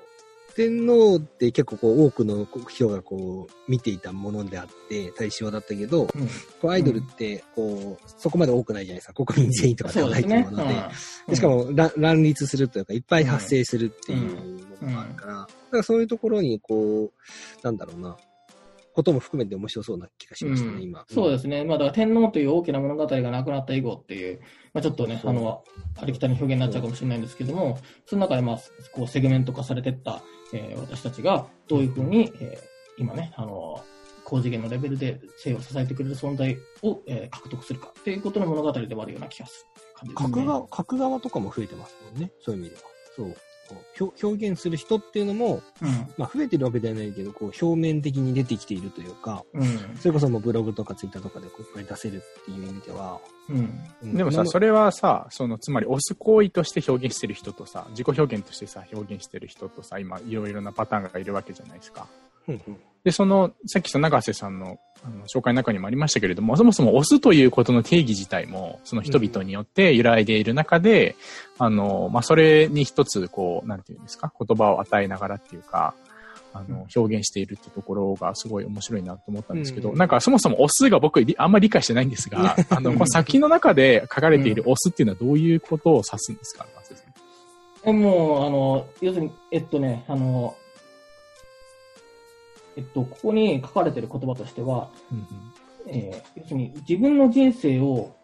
[0.55, 9.25] 天皇って結構こう多くの人がこう見ていたものであって対象だったけど、うんアイドルってこう、そこまで多くないじゃないですか。
[9.25, 10.57] 国民全員とかではないとそうですね。
[10.57, 10.75] 思うので。
[10.75, 10.91] うん
[11.29, 17.13] でしかも乱乱立するというか、いっぱい発生するっていうものがあるから、だからそういうところに、こう、
[17.63, 18.17] なんだろうな、
[18.92, 21.05] ことも含めて面白そうな気がしましたね、うん今。
[21.09, 21.64] そうですね。
[21.64, 24.40] まあ、だから天皇という大きな物語がなくなった以後っていう、
[24.72, 25.64] まあ、ちょっとね、あの、
[26.00, 28.59] ありきたりな表現になっちゃうかもしれないんですけども、その中で、まあ、
[28.92, 30.22] こう、セグメント化されてった、
[30.53, 33.83] えー私たちがどういうふうに、えー今ね、あの、
[34.24, 40.35] 高次元のレベルで生を支えてくれる存在を、えー獲得するかっていうことの物語でもあるような気がする感じですね。
[40.35, 42.83] 角側、角側とかも増えてますもんね、そういう意味では。
[43.16, 43.37] そう。
[43.74, 45.62] こう表表現する人っていうのも、
[46.16, 49.62] まあ増えてるわけではないけど、こう表面的に出てきているというか、うん。
[49.62, 49.96] うん。
[49.96, 53.80] それこそもうブログとかツイッターとかでこういっぱい出せるっていう意味では、うん。
[54.02, 62.06] うんでもさ、それはさ、その、つまり、押す行為として表現してる人とさ、自己表現としてさ、表現してる人とさ、今、いろいろなパターンがいるわけじゃないですか。
[62.48, 71.17] うんうんで、その、さっきその永瀬さんのあの紹介の中にもありましたけれども、そもそも押すということの定義自体も、その人々によって揺らいでいる中で、
[71.59, 75.95] あの、まあ、それに一つ、こう、なんていうんですか、言葉を与えながらっていうか、
[76.53, 79.97] あの、表現しているってところがすごい面白いなと思ったんですけど、うん。
[79.97, 87.11] なんかそもそもオスが僕りあんまり理解してないんですが、 あの、この作品の中で書かれているオスっていうのはどういうことを指すんですか、松井さん。
[87.89, 90.57] えもう、あの、要するに、えっとね、あの、
[92.81, 95.27] えっと、ここに書かれてる言葉としては、うん
[95.87, 98.14] えー要するに自分の人生を、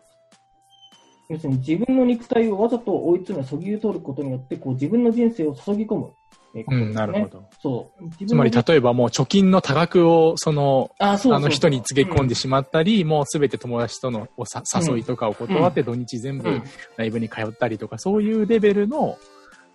[1.28, 6.12] 要するに自分の肉体をわざと追い詰め、そぎ取ることによって、こう自分の人生を注ぎ込む、
[6.54, 6.92] えーこうん。
[6.92, 7.48] なるほど。
[7.60, 8.26] そう。
[8.26, 16.62] つまり、例えばもう貯金の多額を、その、あ、の人に告げ込んでしまったり、もうすべて友達とのおさ誘いとかを断って土日全部うん。
[16.96, 19.18] ライブに通ったりとか、そういうレベルの、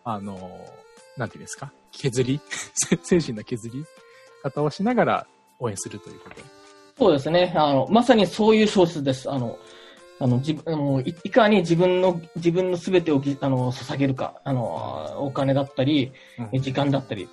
[0.03, 0.37] あの、
[1.17, 2.39] なんていうんですか、削り？
[3.03, 3.83] 精神の削り？
[4.41, 5.27] 方をしながら
[5.59, 6.35] 応援するということ。
[6.97, 7.53] そうですね。
[7.55, 9.31] あの、まさにそういう小説です。
[9.31, 9.57] あの、
[10.19, 16.11] あの、自分、あのいいかに自分の、自分の全てをぎあの、捧げるか、あの、お金だったり、
[16.53, 17.27] 時間だったり、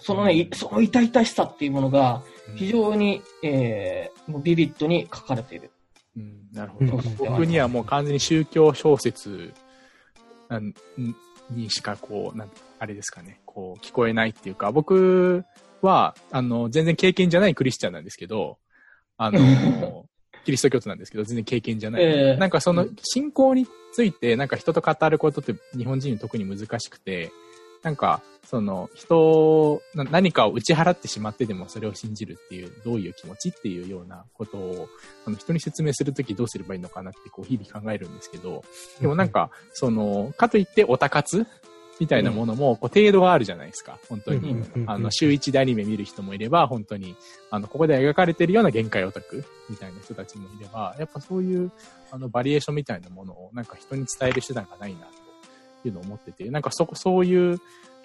[0.00, 2.22] そのね、いその痛々しさっていうものが、
[2.56, 5.70] 非常に、えー、もうビビッドに書かれている。
[6.16, 6.96] うん、なるほうんど。
[7.18, 9.52] 僕にはもう完全に宗教小説
[11.50, 15.44] にしかこう、なんあれですかね、こう聞こえないっていうか、僕
[15.82, 18.58] は、あの、全然経験じゃないクリスチャンなんですけど、
[19.16, 19.38] あの、
[20.44, 22.02] キリスト教徒なんですけど、全然経験じゃない。
[22.02, 27.30] えーなんかその信仰について、なんか人と語ることって日本人に特に難しくて、
[27.82, 34.88] なんか、その人、な何かを打ち払ってしまってでもそれを信じるっていう、どういう気持ちっていうようなことを、
[35.26, 38.64] あの人に説明するときどうすればいいのかなってこう日々考えるんですけど、
[39.00, 41.46] でもなんか、その、かといってオタ活
[42.00, 44.56] みたいなものも、こう程度があるじゃないですか、本当に。
[44.86, 47.14] あの、週一でアニメ見る人もいれば、本当に、
[47.50, 51.70] あの、ここで描かれてるような限界オタクみたいな人たちもいれば、やっぱそういう、
[52.10, 55.00] あの、バリエーションみたいなものを、なんか人に伝える手段がないな、
[55.82, 57.60] というのを思ってて、なんかそこ、そういう、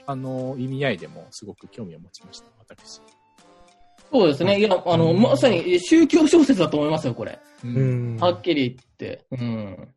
[0.06, 3.02] あの、意味合いでもすごく興味を持ちました、私。
[4.12, 4.60] そうですね。
[4.60, 7.40] いや、あの、うんまさに宗教小説だと思いますよ、これ。
[7.64, 7.68] う。
[7.68, 8.20] うんん。
[8.20, 9.26] はっきり言って。
[9.32, 9.88] うん。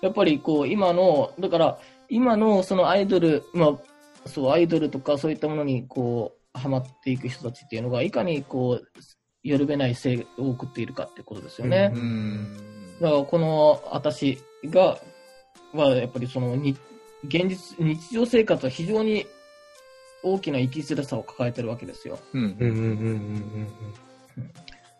[0.00, 1.78] やっぱりこう、今の、だから、
[2.12, 11.90] 今のそのアイドル、まあ、そう、アイドルとかそういったものにこう、ハマっていく人たちっていうのが、いかにこう、よるべない生を送っているかってことですよね。
[11.94, 12.98] うん。
[13.00, 14.98] だから、この、私が、
[15.72, 16.76] は、やっぱりその、に、
[17.24, 19.24] 現実、日常生活は非常に
[20.22, 22.18] 大きな生きづらさを抱えてるわけですよ。
[22.34, 22.42] うん。
[22.42, 23.68] うんうんうんうん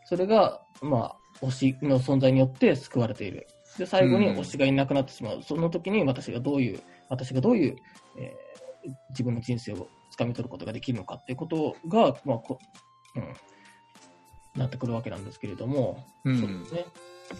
[0.06, 3.46] それが、まあ、推しの存在によって救われている。
[3.78, 5.42] で、最後にうん推しがいなくなってしまう。
[5.42, 6.80] その時に私がどういう、
[7.12, 7.76] 私がどういう、
[8.18, 8.52] えー
[9.10, 12.58] 自分の人生を掴み取ることができるのかっていうことが、まあ、こ
[13.14, 13.32] うん、
[14.60, 16.86] なってくるわけなんですけれども、うんそうですね。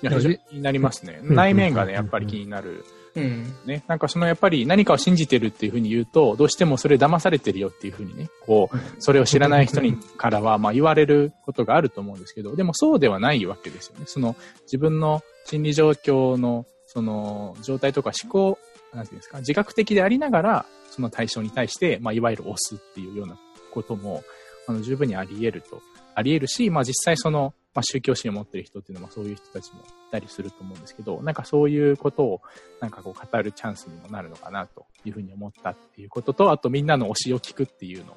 [0.03, 1.21] いや、気になりますね。
[1.21, 2.85] ん内面がね、やっぱり気になる。
[3.15, 3.55] うん。
[3.67, 3.83] ね。
[3.89, 14.05] なんかそのやっぱり何かを信じてるっていうふうに言うと、どうしてもそれ騙されてるよっていうふうにね、こう、それを知らない人にからは、まあ言われることがあると思うんですけど、でもそうではないわけですよね。
[14.07, 18.59] その自分の心理状況の、その状態とか思考、
[18.95, 23.37] なんていうんですか、自覚的でありながら、その対象に対して、まあいわゆる押すっていうような
[23.73, 24.23] ことも、
[24.67, 25.81] あの十分にあり得ると。
[26.15, 32.43] あり得るし、まあ実際その、まあ宗教心を持ってる人っていうのはそういう人たちもいたりすると思うんですけど、なんかそういうことを
[32.81, 38.13] なんかこう語るチャンスにもなるのかなというふうに思ったっていうことと、あとみんなの推しを聞くっていうの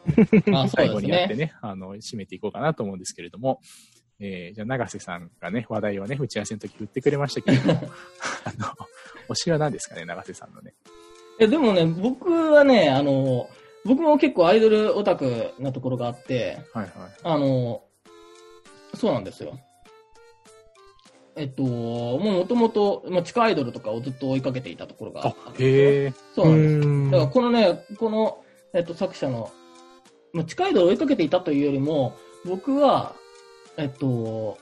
[0.64, 1.00] を 最後。
[1.00, 3.62] にやってね、あの、締めていこうかなと思うんですけれども、
[4.20, 7.82] えー、じゃあ長瀬さんがね、話題をね、打ち合わせの時振ってくれましたけれども、
[8.46, 8.88] あの、
[9.30, 10.74] 推しは何ですかね、長瀬さんのね。
[11.40, 13.50] えでもね、僕はね、あの、
[13.86, 16.92] 僕も結構アイドルオタクなところがあって、はいはい。
[17.24, 17.84] あの、
[18.96, 19.60] そうなんですよ。
[21.36, 26.18] えっと、もうもともと、まあ、地下アイドルとかをずっと追いかけていたところがああったん、です。
[26.34, 26.88] そうなんです。
[26.88, 29.52] んだからこのね、この、えっと、作者の、
[30.32, 33.16] まあ、地下アイドルを追いかけていたというよりも、僕は、
[33.78, 34.58] えっと、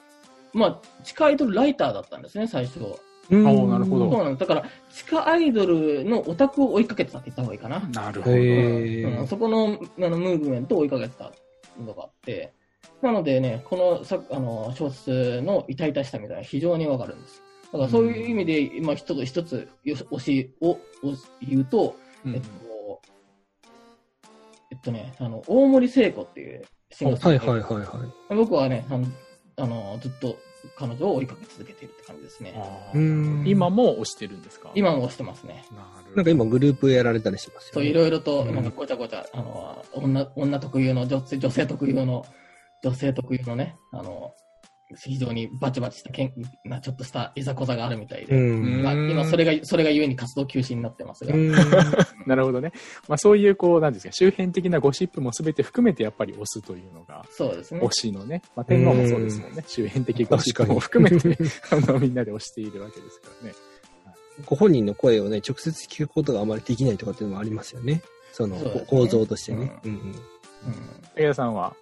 [0.52, 2.80] まあ、地下アイドルライターだったんですね、最初。
[3.30, 4.40] うんおなるほどそうなんです。
[4.42, 7.80] だから、地下アイドルのオタクを追いかけてたって言った方がいいかな。
[7.80, 8.36] なるほど。
[8.36, 11.32] へうん、ーそこのあのムーブメントを追いかけてた
[11.82, 12.54] のがあって、
[13.02, 17.42] なのでね、このさあの小説の痛々しさみたいな非常にわかるんです。
[17.72, 23.02] だからそういう意味で、今一つ一つ推しを推し言うと、うんえっと、
[24.72, 28.36] えっとね、あの、大森聖子っていうシンガーはいはいはいはい。
[28.36, 29.08] 僕はね、あの、
[29.56, 30.38] あのずっと
[30.78, 32.54] 彼女を追いかけ続けているって感じですね。
[33.46, 34.72] 今も推してるんですか？
[34.76, 35.66] 今も推してますね。
[36.16, 37.90] なんか今グループやられたりしますよそう、ね。
[37.90, 42.26] いろいろと、うんなんかごちゃごちゃ、あの、女、女特有の、女性、女性特有の、
[42.84, 44.34] 女性特有のね、あの、
[44.98, 46.34] 非常にバチバチしたけん、
[46.66, 48.84] なちょっとしたいざこざがあるみたいで、うん。
[48.84, 51.52] まあ、今それが、それがゆえに活動休止になってますが、うん
[52.26, 52.72] なるほどね。
[53.08, 57.92] まあそういう、こう、なんですか、周辺的なゴシップも全て含めてやっぱり推すというのが、そうですね推。
[57.92, 59.64] しのね、まあ天皇もそうですもんね。
[59.68, 61.38] 周辺的ゴシップも含めて、
[61.72, 63.56] あの、みんなで推しているわけですからね。
[64.46, 68.02] ご本人の声をね、直接聞くことがあまりできないとかっていうのもありますよね。
[68.32, 69.72] そのそね構造としてね。
[69.84, 70.16] うんうんうん
[71.16, 71.76] 武田さんは、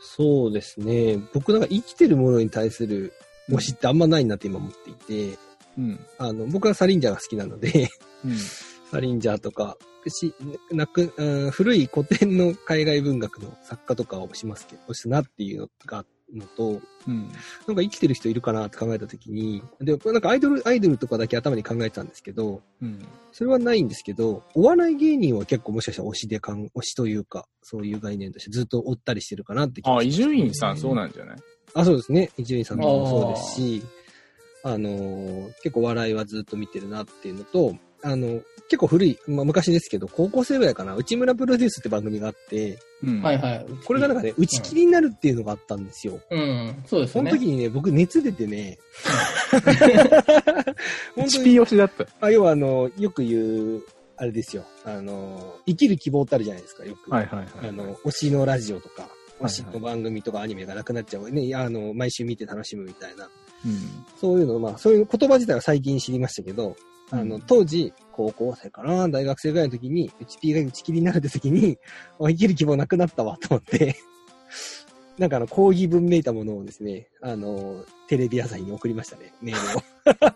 [0.00, 1.18] そうですね。
[1.32, 3.12] 僕なんか生きてるものに対する
[3.50, 5.38] 推しってあんまないなって今思っていて、
[5.78, 6.00] うん。
[6.18, 7.88] あの、僕はサリンジャーが好きなので、
[8.24, 8.36] うん。
[8.90, 9.76] サリンジャーとか、
[10.08, 10.34] し、
[10.72, 17.28] なく、うん古い古典の海外文学の作家とかを推しますけど、推すなっていうのがあるのと、うん。
[17.66, 23.06] なんか生きてる人いるかなって考えたときに、で、なんかアイドル、アイドルとかだけ頭に考えてたんですけど、うん。
[23.32, 31.36] それはないんですけど、お笑い芸人は結構もしかしたら推しでかん、推しというか、そういう概念としてずっと追ったりしてるかなって気があ、伊します集院さんそうなんじゃない？
[31.74, 32.30] あ、そうですね。
[32.36, 33.82] 伊集院さんとかもそうですし、
[34.62, 43.22] あのー結構笑いはずっと見てるなっていうのと、あの、結構古い、まあ昔ですけど、高校生ぐらいかな、内村プロデュースって番組があって、うん。
[43.22, 43.66] はいはい。
[43.84, 46.20] これがなんかね、打ち切りになるっていうのがあったんですよ。
[46.30, 47.32] うん、そうですそね。
[47.32, 48.78] の時にね、僕熱出てね、
[49.50, 52.06] 本当 HP に、推しだった。
[52.20, 53.82] あ要はあの、よく言う、
[54.16, 57.10] あれですよ、あの、生きる希望ってあるじゃないですか、よく。
[57.10, 57.68] はいはいはい。
[57.68, 59.08] あの、推しのラジオとか、
[59.40, 63.28] 推しの番組とかアニメがなくなっちゃうね、あの、毎週見て楽しむみたいな。
[63.66, 64.04] うん。
[64.20, 66.76] そういうの、まあ、そういう言葉自体は最近知りましたけど、
[67.10, 71.78] あの、うん当時、高校生かな、大学生ぐらいの時に、うち P が打ち切りになるって時に、
[72.20, 73.96] あ生きる希望なくなったわ、と思って、
[75.18, 79.82] なんかあの、講義文めいたものをですね、あの、テレビ朝日に送りましたね、メールを。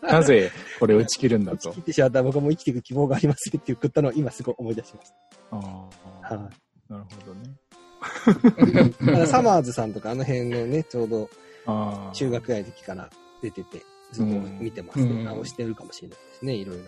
[0.07, 1.81] なぜこれを打ち切るんだと打ち切。
[1.81, 5.13] ってしまったら僕はもう生きていく希望がありますよって送ったのを今すごい思い出しまし
[5.51, 5.89] あ
[6.23, 6.37] あた。。
[6.37, 6.51] は
[6.89, 9.27] なるほどね。
[9.27, 11.31] サマーズさんとかあの辺のね、ちょうど
[11.67, 12.15] ああ。
[12.15, 13.09] 中学ぐらいの時から
[13.43, 13.83] 出てて、
[14.15, 15.05] ずっと見てますね。
[15.07, 16.83] うん直してるかもしれないですね、いろいろ。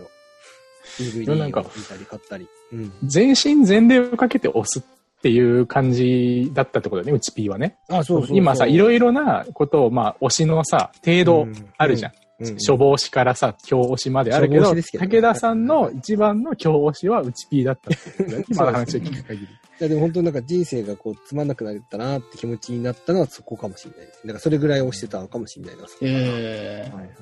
[0.98, 2.48] DVD かを見たり買ったり。
[2.72, 2.92] うん。
[3.04, 4.82] 全身全霊をかけて押すっ
[5.20, 7.76] ていう感じだったってことだよね、うち P はね。
[7.88, 12.12] あ、そう今さ、いろいろなことを、まあ、推しのさ、程度あるじゃん。
[12.12, 12.25] うん
[12.66, 19.46] 処方師からさ、強推しまであるけど、けどね武田さんの一番の強推しはうち P だったって今の 話を聞く限り。
[19.46, 19.48] い
[19.82, 24.20] やでも本当になんか人生がこうつまんなくなったなって気持ちになったのはそこかもしれないです。
[24.22, 25.84] だからそれぐらい押してたのかもしれないな。
[26.02, 26.80] えはいはいはいはい。
[26.80, 27.14] なるほど。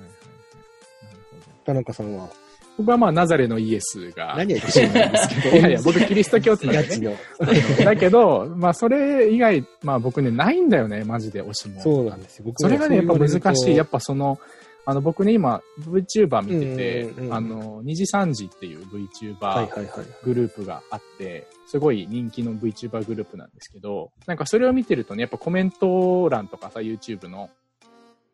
[1.64, 2.29] 田中さんは
[2.77, 7.16] 僕はまあ、ナザレのイエスが、何を言ってるんですけど いやいや、僕キリスト教徒なんでね。
[7.38, 7.85] ガチの。
[7.85, 11.81] だけど、まあ、それ以外、まあ僕ね、ないんだよね、マジで推しも。
[11.81, 12.44] そうなんですよ。
[12.46, 13.77] 僕それがね、やっぱ難しい。
[13.77, 14.40] やっぱぱその、
[14.87, 20.25] あの、僕ね、今、VTuber 見ててうんうんう、んあの、2時3時っていうはい VTuber。
[20.25, 27.49] グループがあって、すごい人気の VTuber グループなんですけど、なんかそれを見てるとね、やっぱコメント欄とかさ、YouTube の、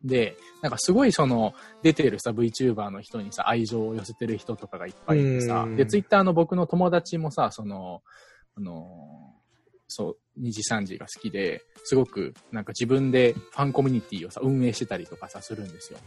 [0.03, 8.01] で、なんかすごいその、出てるさ、VTuber の人にさ、愛情を寄せてる人とかがいっぱいいてさうん、で、Twitter の僕の友達もさ、その、
[8.55, 9.35] あの、
[9.87, 15.99] そう、2時3時が好きで、すごくなんか自分でファンコミュニティをさ、運営してたりとかさ、するんですよ。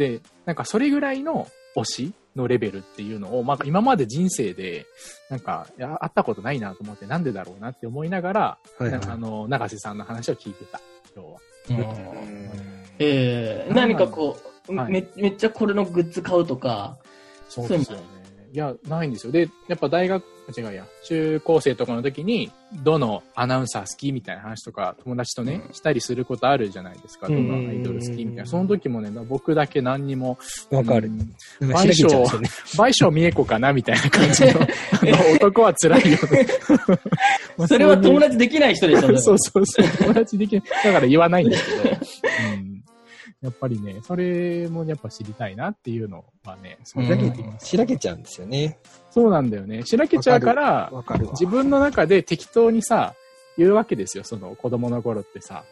[0.00, 4.86] で、なんかそれぐらいの推しのレベルっていうのを、まあ今まで人生で、
[5.28, 10.80] なんか、いや、会ったことないなと思って、なんでだろうなって思いながら、はいはいなんかあの、長瀬さんの話を聞いてた、
[11.14, 11.38] 今日は。
[11.68, 12.60] ー
[12.98, 16.96] えー、何かこう、はいめ、めっちゃこれのグッズ買うとか、
[17.50, 18.04] そうですよね。
[18.52, 19.32] いや、ないんですよ。
[19.32, 20.24] で、やっぱ大学、
[20.56, 22.50] 違うや、中高生とかの時に、
[22.82, 27.28] どのアナウンサー好きみたいな話とか、友達とね、うんしたりすることあるじゃないですか。
[27.28, 28.46] どのアイドル好きみたいな。
[28.46, 30.38] その時もね、僕だけ何にも、
[30.70, 31.10] わかるう。
[31.64, 32.48] んなんかしらけちゃうんですよね。
[32.76, 34.52] 倍賞美恵子かなみたいな感じの、
[35.36, 36.18] 男は辛いよ
[37.66, 39.88] それは友達できない人でしょ、 そうそうそう。
[39.98, 40.62] 友達できない。
[40.84, 41.96] だから言わないんですけど。
[42.54, 42.70] うん
[43.42, 48.78] やっぱりね、それもやっぱ知りたいなっていうのはね、そうしらけうんしらけちゃうんですよね。
[49.10, 49.82] そうなんだよね。
[49.84, 51.32] しらけちゃうから、わかるわ。
[51.32, 53.14] 自分の中で適当にさ、
[53.58, 54.24] 言うわけですよ。
[54.24, 55.64] その子供の頃ってさ、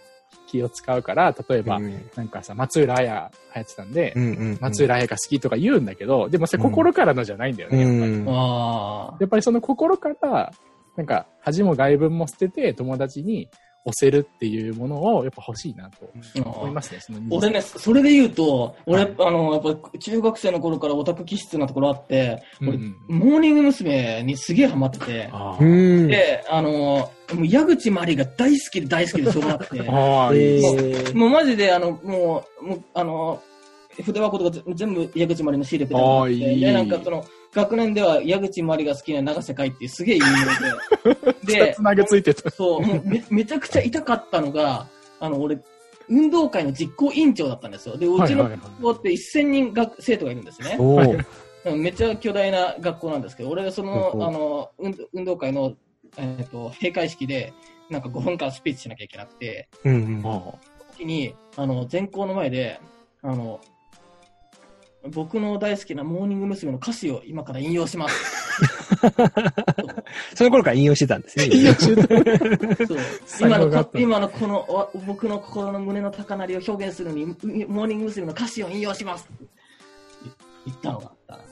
[0.48, 4.58] 気を使うから、例えば、うんなんかさ、松浦綾流行ってたんで、うんうん。
[4.60, 8.12] 松浦綾が好きとか言うんだけど、でもそれ心からのじゃないんだようね、やっぱり。
[8.12, 8.24] ん。
[8.28, 10.52] あやっぱりその心から、
[10.96, 13.48] なんか、恥も外文も捨てて友達に
[13.84, 16.10] 押せるっていうものをやっぱ欲しいなと
[16.44, 16.48] あ。
[16.48, 19.14] 思いますね、その俺ね、それで言うと、俺、はい。
[19.18, 23.18] あの、やっぱ中学生の頃からオタク気質なところあって、俺、うんうん。
[23.18, 24.22] モーニング娘。
[24.22, 25.06] にすげえハマってて。
[25.06, 27.10] で、あの、も
[27.42, 29.82] う矢口まりが大好きで大好きでしょうがなくて、
[31.14, 33.42] もうマジで、あの、もう、もうあの、
[34.02, 36.60] 筆箱とか全部矢口まりの仕入れてたあーっていい。
[36.60, 42.50] で、なんかその、学年では矢口まりが好きな長瀬海っていうすげえ有名で、 でつ、なげついてた。
[42.50, 44.86] そう、もうめめちゃくちゃ痛かったのが、
[45.20, 45.58] あの、俺、
[46.08, 47.96] 運動会の実行委員長だったんですよ。
[47.96, 50.78] で、うちの学校って1000人学生徒がいるんですね。
[51.76, 55.74] めっちゃ巨大な学校なんですけど、俺がその、あの、運運動会の、
[56.16, 57.52] えっ、と、閉会式で、
[57.90, 60.22] なんか5分間スピーチしなきゃいけなくて、うんうん。
[60.96, 62.80] 時に、あの、全校の前で、
[63.22, 63.60] あの、
[65.06, 66.72] 僕の大好きなモーニング娘。
[66.72, 68.58] の歌詞を今から引用します。
[70.34, 71.46] その頃から引用してたんですね。
[71.46, 72.02] いや、中途
[72.86, 72.98] そう
[73.48, 77.28] 今の今のこのお僕の心の胸の高鳴りを表現するのに、う
[77.68, 78.26] モーニング娘。
[78.26, 79.28] の歌詞を引用します。
[80.66, 81.48] 言ったのがあった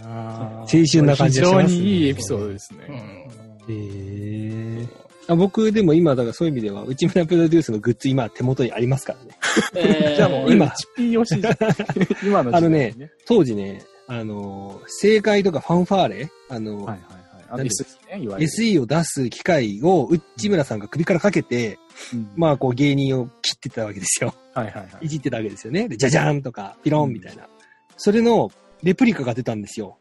[0.00, 2.86] 青春な感じがしますね非常にいいエピソードですうね。
[2.88, 3.72] ん。
[3.72, 5.07] へえ。
[5.28, 9.38] あ僕でも今、だからそういう意味では、内村プロデュースのグッズ今手元にありますからね。
[9.74, 11.56] えー じゃあもう、今今、チピー推しじゃん
[12.26, 12.94] 今の時代あのね、
[13.26, 17.18] 当時ね、あの、正解とかファンファーレ、あの、はいはいはい。
[17.50, 17.64] あの。
[17.64, 21.78] SE を出す機械を内村さんが首からかけて、
[22.12, 24.34] うんまあこう芸人を切ってたわけですよ。
[24.54, 25.08] はいはいはいい。
[25.08, 25.88] じってたわけですよね。
[25.88, 27.48] で、じゃじゃーんとか、ピロンみたいな。
[27.96, 28.50] それの
[28.82, 29.98] レプリカが出たんですよ。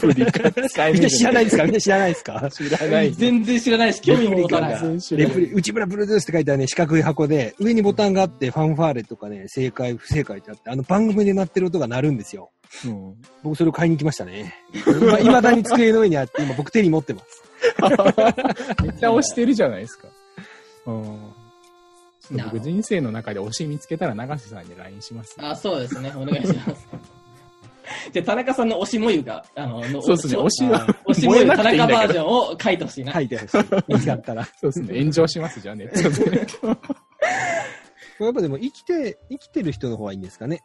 [0.00, 1.62] プリカ使えみんな知らないですか？
[1.62, 2.50] かみんな知らないですか？
[2.50, 3.12] 知らない。
[3.12, 4.78] 全然知らないし、興味も持たない。
[4.80, 12.50] 全然知らないレプリ、内村プロデュースって書いてあるね、四角い箱で、上にボタンがあって、ファンファーレとかね、正解、不正解ってあって、あの番組で鳴ってる音が鳴るんですよ。
[12.86, 14.54] うん僕それを買いに来ましたね。
[14.72, 17.42] 今、未だに机の上にあって、今僕手に持ってます。
[18.82, 20.08] めっちゃ推してるじゃないですか。
[20.86, 21.18] うん。
[22.44, 25.36] 僕人生の中で推し見つけたら永瀬さんに LINE します。
[25.38, 26.12] あ、そうですね。
[26.16, 26.88] お願いします。
[28.12, 30.86] じゃあ、田中さんの推しもゆが、あの、のそうですね、推しは。
[31.06, 33.12] 推しもゆ田中バージョンを書いてほしいな。
[33.12, 33.66] 書いてほしい。
[33.88, 34.44] 見つかったら。
[34.60, 35.90] そうですね、炎上します、じゃあね。
[38.20, 40.62] やっぱでも生きて、生きてる人の方がいいんですかね。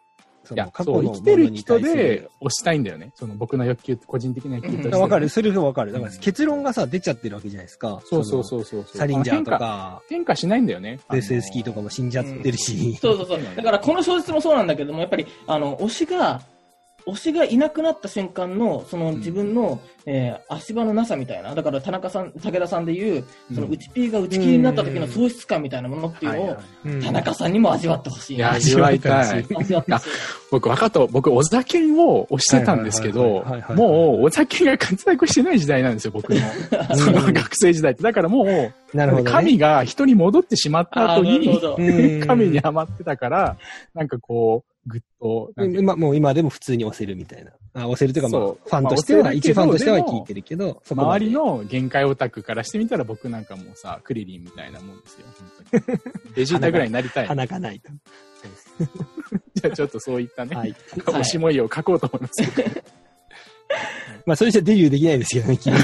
[0.47, 3.11] そいやの、過去の生きてる人で推したいんだよね。
[3.15, 4.95] その僕の欲求、個人的な欲求として。
[4.95, 5.28] わかる。
[5.28, 5.91] それがわかる。
[5.91, 8.01] だからうん結論がさ、出ちゃってるわけじゃないですか。
[8.05, 8.43] そうそうう。
[8.45, 8.86] そうそう。
[8.86, 9.51] サリンジャーと。
[9.51, 10.99] か、変化しないんだよね。
[11.11, 12.95] デスエスキーとかも死んじゃってるし。
[12.95, 13.39] そうそうそう。
[13.55, 16.41] だから、この小説もそうなんだけども、やっぱり、あの、推しが、
[17.08, 28.49] 推しがいなくなった瞬間の、その自分の、えー足場のなさみたいな、だから田中さん、武田さんでいう、そのうん内 P が内切りになった時の喪失感みたいなものっていうのを、うん田中さんにも味わってほしいな。
[28.49, 29.45] いや、味わいたい。
[29.55, 30.10] 味わってほしい。
[30.51, 31.05] 僕、分かった。
[31.08, 33.45] 僕、お酒を推してたんですけど
[33.76, 36.39] もう、お酒が活躍してない時代なんですよ、僕の。
[36.95, 38.03] その学生時代って。
[38.03, 39.32] だからもう、なるほど、ね。
[39.32, 41.60] 神が人に戻ってしまった後に、
[42.26, 43.58] 神にハマってたから、
[43.93, 47.51] なんかこう、ぐっと、なんていうま、もう今でも普通に押せるみたいな。
[47.73, 55.99] あ、押せるというか、まあ、ファンとしては、まあ一ファンとしては聞いてるけど、周りの限界オタクからしてみたら僕なんかもうさ、クリリンみたいなもんですよ、 本当に。
[56.35, 57.27] ベジータぐらいになりたい。
[57.27, 57.89] 鼻がないと。
[59.55, 60.73] じゃあちょっとそういったね、はい。
[60.95, 62.33] 推し模様を書こうと思います。
[64.25, 65.75] まあ、それじゃデビューできないですけどね、君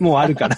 [0.00, 0.56] もうあるから。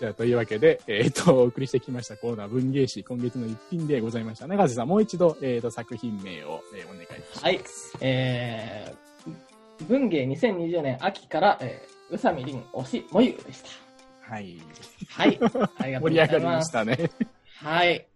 [0.00, 4.46] じゃあ、というわけで、えっ、と、 お送りしてきましたコーナー文芸誌、今月の一品でございました。
[4.46, 7.44] 永瀬さん、もう一度、えっ、と、作品名を、えーお願いします。
[7.44, 7.60] はい。
[8.00, 14.34] えー、文芸2020年秋から、えー、宇佐美凛推しもゆでした。
[14.34, 14.56] はい。
[15.10, 15.28] はい。
[15.28, 16.64] ありがとうご盛り上がりま。
[16.64, 17.10] したね。
[17.56, 18.06] はい。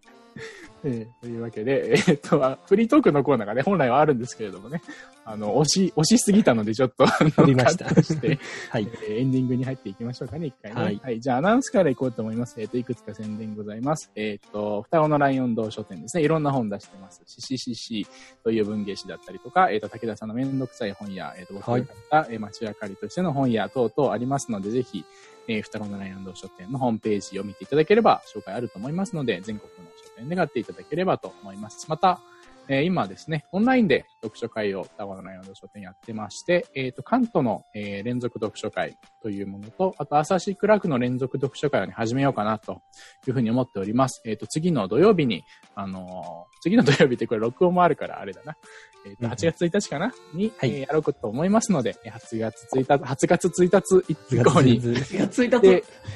[0.85, 4.81] えーというわけで、えっ、と、あフリートークのコーナーがね、本来はあるんですけれどもね、
[5.27, 8.39] あの、押し、押しすぎたので、ちょっと、ありましたして、
[8.71, 8.89] はい。
[9.09, 11.01] えーエンディングに入っていきましょうかね、一回ね。
[11.03, 12.61] はいじゃあ、アナウンスからいこうと思います。
[12.61, 14.11] えっ、と、いくつか宣伝ございます。
[14.15, 16.25] えっ、と、双子のライオン堂書店ですね。
[16.25, 17.23] いろんな本出してます。
[17.27, 18.07] CCCC
[18.43, 25.05] という文芸誌だったりとか、えっ、と、武田さんのめんどくさい本や、えっ、と、僕が書いた、えー街明かりとしての本や等々ありますので、ぜひ、
[25.49, 31.87] えー、双子のライオン堂書店のホームページを見ていただければ、紹介あると思いますので、全国の書店で買っていただければと思います。
[31.89, 32.21] また、
[32.69, 42.81] えー今ですね、オンラインで読書会を双子の内容の書店やってまして、えっ、と、関東の、えー連続読書会というものと、あと、アサシクラークの連続読書会をね、始めようかなと
[43.27, 44.23] いうふうに思っております。
[44.25, 45.45] えっ、と、次の土曜日に、
[45.75, 48.57] あの次の土曜日ってこれ録音もあるからあれだな。
[49.05, 50.15] えっ、と、うん8月1日かな？
[50.33, 54.81] に、はいえーやろうと思いますので、えー8月1日、8月1日以降に、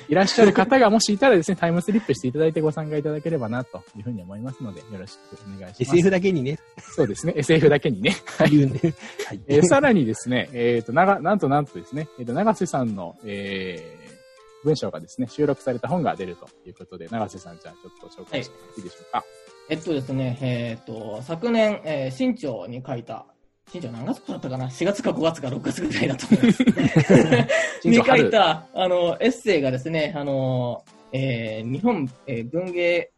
[0.08, 5.96] いらっしゃる方がもしいたらですね、タイムスリップしていただいてご参加いただければな、というふうに思いますので、よろしくお願いします。
[5.96, 8.16] SF だけにね、そうですね、SF だけにね。
[8.38, 8.48] はい。
[8.58, 8.64] は
[9.34, 9.40] い。
[9.46, 19.24] えーさらにですね、えっ、と、なが、なんとなんとですね、えっ、と、長瀬さんの、えー、文章がですね、収録された本が出るということで、長瀬さん、じゃあちょっと紹介してもらっていいでしょうか？
[19.70, 23.26] えっとですね、えっと、昨年、えー新潮に書いた、
[23.70, 26.64] 新潮何月だったかな ?4 月か5月か6月ぐらいだと思います。
[27.86, 33.10] に書いた、あの、エッセイがですね、あの、えー日本、えー文芸、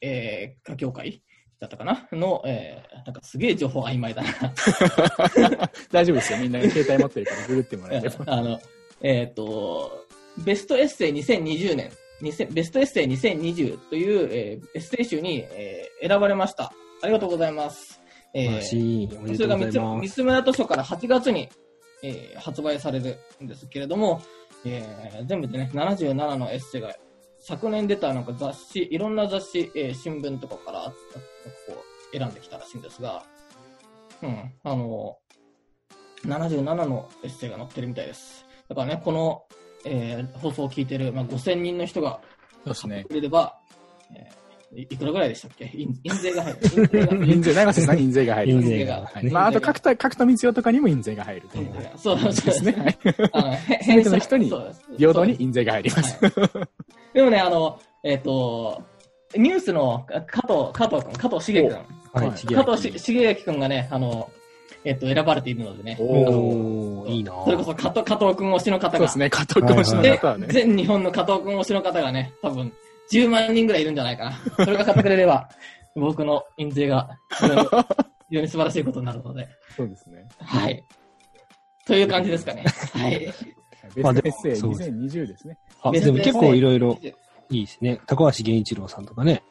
[0.00, 1.22] えー、歌協会
[1.60, 2.08] だったかな？
[2.12, 4.30] の、えーなんかすげえ情報曖昧だな。
[5.92, 6.38] 大丈夫ですよ。
[6.38, 8.24] みんな携帯持ってるからググってもらえれば。
[8.32, 8.58] あの、
[9.02, 10.06] えっ、と、
[10.38, 16.72] ベストエッセイ2020年2000ベストエッセイ2020という、えーエッセイ集に、えー選ばれました。
[17.02, 18.00] ありがとうございます。
[18.34, 21.48] えーそれが三つ村図書から8月に、
[22.02, 24.22] えー発売されるんですけれども、
[24.64, 26.94] えー全部でね、77のエッセイが、
[27.40, 30.94] 昨年出たなんか雑誌、いろんな雑誌、えー新聞とかからあこ
[32.12, 33.24] う選んできたらしいんですが、
[34.22, 35.18] うん、あの、
[36.24, 38.46] 77のエッセイが載ってるみたいです。
[38.68, 39.42] だからね、この、
[39.84, 42.20] えー放送を聞いてる、まあ、5000人の人が
[42.64, 43.04] そうですね。
[43.04, 43.58] くれれば、
[44.14, 44.44] えー
[44.76, 45.70] いいくらぐらいでしたっけ？
[45.72, 46.58] 印印税が入る。
[46.66, 48.52] 印税が入る印税、長瀬さん印税が入る。
[48.52, 49.12] 印税が。
[49.30, 51.70] まあ、あと、角田、角田光代とかにも印税が入るという。
[51.96, 52.72] そうですね。
[52.72, 52.98] はい。
[53.32, 54.52] あの、 へ全ての人に
[54.98, 56.24] 平等に印税が入ります。
[56.24, 56.68] はい
[57.14, 58.82] でもね、あの、えっ、と、
[59.36, 64.28] ニュースの加藤、加藤君、加藤茂君、加藤し茂明君がね、あの、
[64.84, 69.30] えっ、と、選ばれているのでね、おいいなそれこそ加藤、加藤君推しの方が、そうですね。
[69.30, 70.46] 加藤君推しので方はね。
[70.52, 72.72] 全日本の加藤君推しの方がね、多分、
[73.10, 74.64] 10万人ぐらいいるんじゃないかな。
[74.64, 75.48] それが買ってくれれば、
[75.96, 80.26] 僕の印税が非常に、素晴らしいことになるので、そうですね。
[80.38, 80.84] はい。
[81.86, 82.64] という感じですかね。
[82.92, 83.32] はい。
[83.94, 85.58] ベまあでもストエッセイそうです2020ですね。
[85.82, 86.98] あでも結構いろいろ
[87.50, 88.00] いいですね。
[88.06, 89.42] 高橋源一郎さんとかね、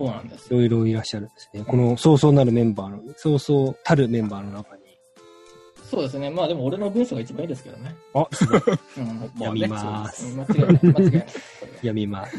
[0.00, 0.56] そうなんですい。
[0.56, 1.62] ろいろいらっしゃるんですね。
[1.66, 4.82] このそうそうなるメンバーの、そうそうたるメンバーの中に。
[5.90, 6.30] そうですね。
[6.30, 7.94] まあでも俺の文章が一番いいですけどね。
[8.14, 8.60] あ、すごい。
[8.96, 9.30] うん。
[9.38, 10.26] 読みます。
[10.26, 10.80] うん間違いない。
[10.82, 11.26] 間違いない。
[11.74, 12.36] 読みます。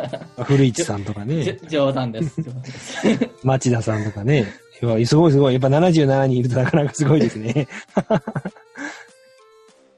[0.44, 2.40] 古市さんとかじね、ょ冗談です。
[2.40, 4.46] 冗談です町田さんとかね。
[4.78, 5.52] すごいすごい。
[5.52, 7.68] やっぱ77人いるとなかなかすごいですね。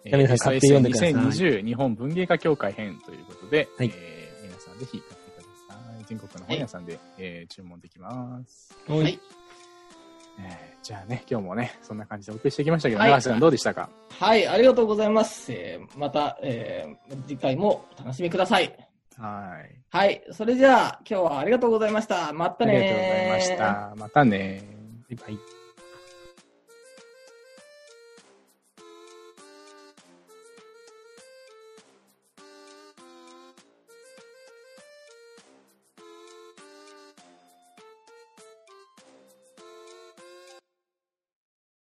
[0.04, 5.23] え 皆さん買って読んでください2020日本文芸家協会編ということで、はいえー皆さんぜひ買っ。
[6.14, 8.76] 全国の本屋さんで、えー注文できます。
[8.88, 9.18] ははい。
[10.38, 13.88] えーじゃあね、今日もね、そんな感じでお送りしてきましたけど、はい長瀬さんどうでしたか？
[14.20, 15.52] はい、ありがとうございます。
[15.52, 18.76] えーまた、えー次回もお楽しみください。
[19.16, 19.96] はい。
[19.96, 20.24] はい。
[20.32, 22.32] それじゃあ、今日はありがとうございました。
[22.32, 23.94] またねありがとうございました。
[23.96, 24.62] またね
[25.08, 25.63] バイバイ。